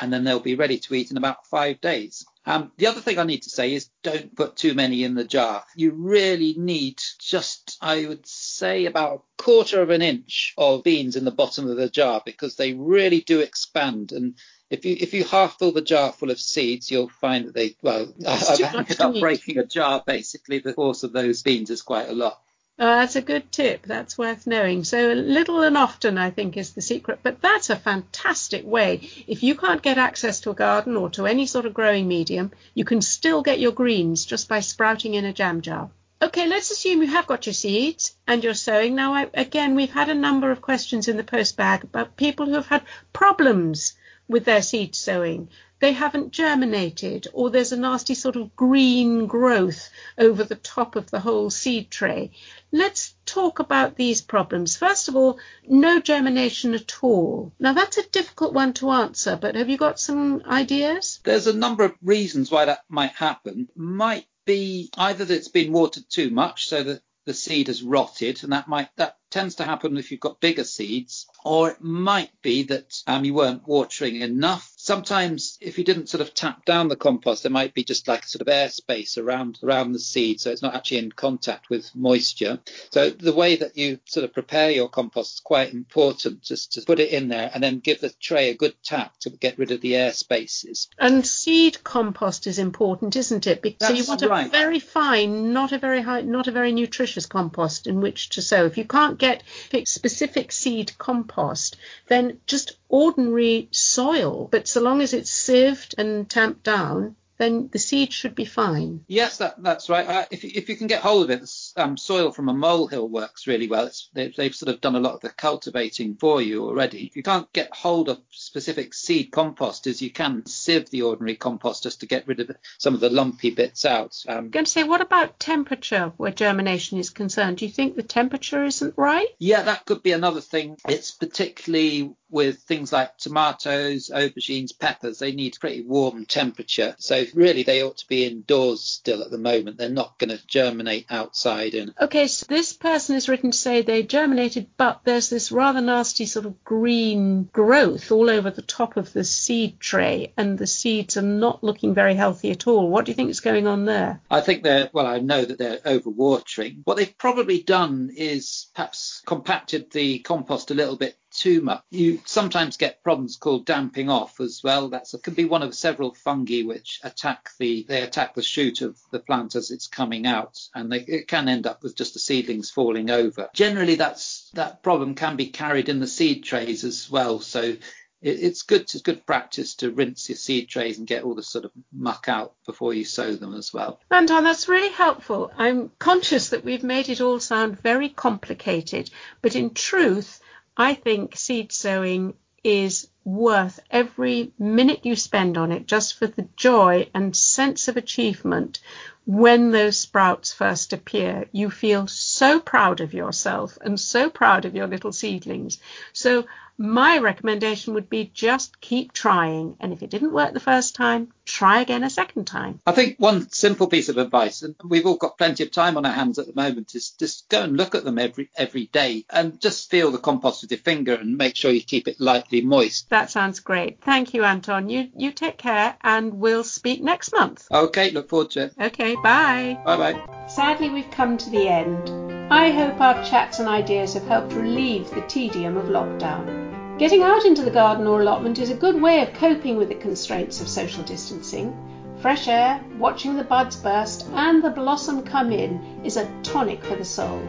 [0.00, 2.24] and then they'll be ready to eat in about five days.
[2.48, 5.24] Um, the other thing I need to say is don't put too many in the
[5.24, 5.64] jar.
[5.76, 11.16] You really need just, I would say, about a quarter of an inch of beans
[11.16, 14.12] in the bottom of the jar because they really do expand.
[14.12, 14.36] And
[14.70, 17.76] if you if you half fill the jar full of seeds, you'll find that they
[17.82, 20.58] well, I've ended up breaking a jar basically.
[20.58, 22.40] The force of those beans is quite a lot.
[22.78, 23.82] Uh, that's a good tip.
[23.86, 24.84] That's worth knowing.
[24.84, 27.18] So little and often, I think, is the secret.
[27.24, 29.00] But that's a fantastic way.
[29.26, 32.52] If you can't get access to a garden or to any sort of growing medium,
[32.74, 35.90] you can still get your greens just by sprouting in a jam jar.
[36.22, 38.94] Okay, let's assume you have got your seeds and you're sowing.
[38.94, 42.46] Now, I, again, we've had a number of questions in the post bag about people
[42.46, 43.94] who have had problems
[44.28, 45.48] with their seed sowing.
[45.80, 51.10] They haven't germinated, or there's a nasty sort of green growth over the top of
[51.10, 52.32] the whole seed tray.
[52.72, 54.76] Let's talk about these problems.
[54.76, 57.52] First of all, no germination at all.
[57.60, 61.20] Now, that's a difficult one to answer, but have you got some ideas?
[61.22, 63.68] There's a number of reasons why that might happen.
[63.76, 68.42] Might be either that it's been watered too much, so that the seed has rotted,
[68.42, 72.30] and that might that tends to happen if you've got bigger seeds, or it might
[72.42, 74.72] be that um, you weren't watering enough.
[74.76, 78.24] Sometimes, if you didn't sort of tap down the compost, there might be just like
[78.24, 81.94] a sort of airspace around around the seed, so it's not actually in contact with
[81.94, 82.58] moisture.
[82.90, 86.82] So the way that you sort of prepare your compost is quite important, just to
[86.82, 89.70] put it in there and then give the tray a good tap to get rid
[89.70, 90.88] of the air spaces.
[90.98, 93.62] And seed compost is important, isn't it?
[93.62, 94.50] Because so you That's want a right.
[94.50, 98.64] very fine, not a very high, not a very nutritious compost in which to sow.
[98.64, 99.42] If you can't get
[99.84, 101.76] specific seed compost,
[102.08, 104.48] then just ordinary soil.
[104.50, 109.04] But so long as it's sieved and tamped down, then the seed should be fine.
[109.06, 110.06] Yes, that, that's right.
[110.06, 113.46] Uh, if, if you can get hold of it, um, soil from a molehill works
[113.46, 113.90] really well.
[114.12, 117.10] They, they've sort of done a lot of the cultivating for you already.
[117.14, 120.00] You can't get hold of specific seed composters.
[120.00, 123.50] You can sieve the ordinary compost just to get rid of some of the lumpy
[123.50, 124.16] bits out.
[124.28, 127.58] Um, I'm going to say, what about temperature where germination is concerned?
[127.58, 129.28] Do you think the temperature isn't right?
[129.38, 130.76] Yeah, that could be another thing.
[130.88, 136.94] It's particularly with things like tomatoes, aubergines, peppers, they need pretty warm temperature.
[136.98, 139.78] So really they ought to be indoors still at the moment.
[139.78, 141.67] They're not going to germinate outside.
[141.74, 145.80] And Okay, so this person is written to say they germinated, but there's this rather
[145.80, 150.66] nasty sort of green growth all over the top of the seed tray and the
[150.66, 152.88] seeds are not looking very healthy at all.
[152.88, 154.20] What do you think is going on there?
[154.30, 156.82] I think they're, well, I know that they're overwatering.
[156.84, 161.82] What they've probably done is perhaps compacted the compost a little bit too much.
[161.90, 164.88] You sometimes get problems called damping off as well.
[164.88, 168.98] That can be one of several fungi which attack the they attack the shoot of
[169.10, 172.20] the plant as it's coming out, and they, it can end up with just the
[172.20, 173.48] seedlings falling over.
[173.54, 177.40] Generally, that's that problem can be carried in the seed trays as well.
[177.40, 177.76] So
[178.20, 181.64] it's good it's good practice to rinse your seed trays and get all the sort
[181.64, 184.00] of muck out before you sow them as well.
[184.10, 185.52] Anton, that's really helpful.
[185.56, 189.10] I'm conscious that we've made it all sound very complicated,
[189.40, 190.40] but in truth,
[190.78, 196.48] I think seed sowing is worth every minute you spend on it just for the
[196.56, 198.80] joy and sense of achievement
[199.28, 201.44] when those sprouts first appear.
[201.52, 205.76] You feel so proud of yourself and so proud of your little seedlings.
[206.14, 206.46] So
[206.78, 209.76] my recommendation would be just keep trying.
[209.80, 212.80] And if it didn't work the first time, try again a second time.
[212.86, 216.06] I think one simple piece of advice, and we've all got plenty of time on
[216.06, 219.24] our hands at the moment, is just go and look at them every every day
[219.30, 222.60] and just feel the compost with your finger and make sure you keep it lightly
[222.60, 223.10] moist.
[223.10, 224.00] That sounds great.
[224.02, 224.88] Thank you, Anton.
[224.88, 227.66] You you take care and we'll speak next month.
[227.72, 228.74] Okay, look forward to it.
[228.80, 229.78] Okay, bye.
[229.84, 230.46] Bye bye.
[230.48, 232.10] Sadly, we've come to the end.
[232.52, 236.98] I hope our chats and ideas have helped relieve the tedium of lockdown.
[236.98, 239.94] Getting out into the garden or allotment is a good way of coping with the
[239.94, 241.76] constraints of social distancing.
[242.20, 246.96] Fresh air, watching the buds burst, and the blossom come in is a tonic for
[246.96, 247.40] the soul.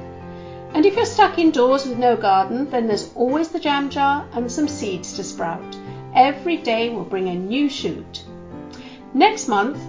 [0.74, 4.52] And if you're stuck indoors with no garden, then there's always the jam jar and
[4.52, 5.78] some seeds to sprout.
[6.14, 8.24] Every day will bring a new shoot.
[9.16, 9.80] Next month,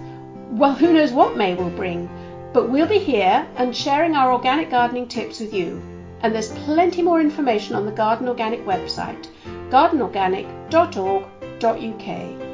[0.51, 2.09] well, who knows what May will bring,
[2.53, 5.81] but we'll be here and sharing our organic gardening tips with you.
[6.21, 9.27] And there's plenty more information on the Garden Organic website
[9.69, 12.47] gardenorganic.org.uk.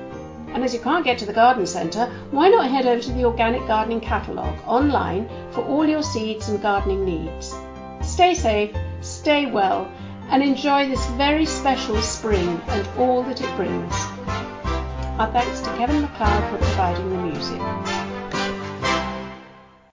[0.53, 3.25] And as you can't get to the garden centre, why not head over to the
[3.25, 7.53] Organic Gardening Catalogue online for all your seeds and gardening needs.
[8.01, 9.91] Stay safe, stay well,
[10.29, 14.16] and enjoy this very special spring and all that it brings.
[15.19, 18.06] Our thanks to Kevin MacLeod for providing the music.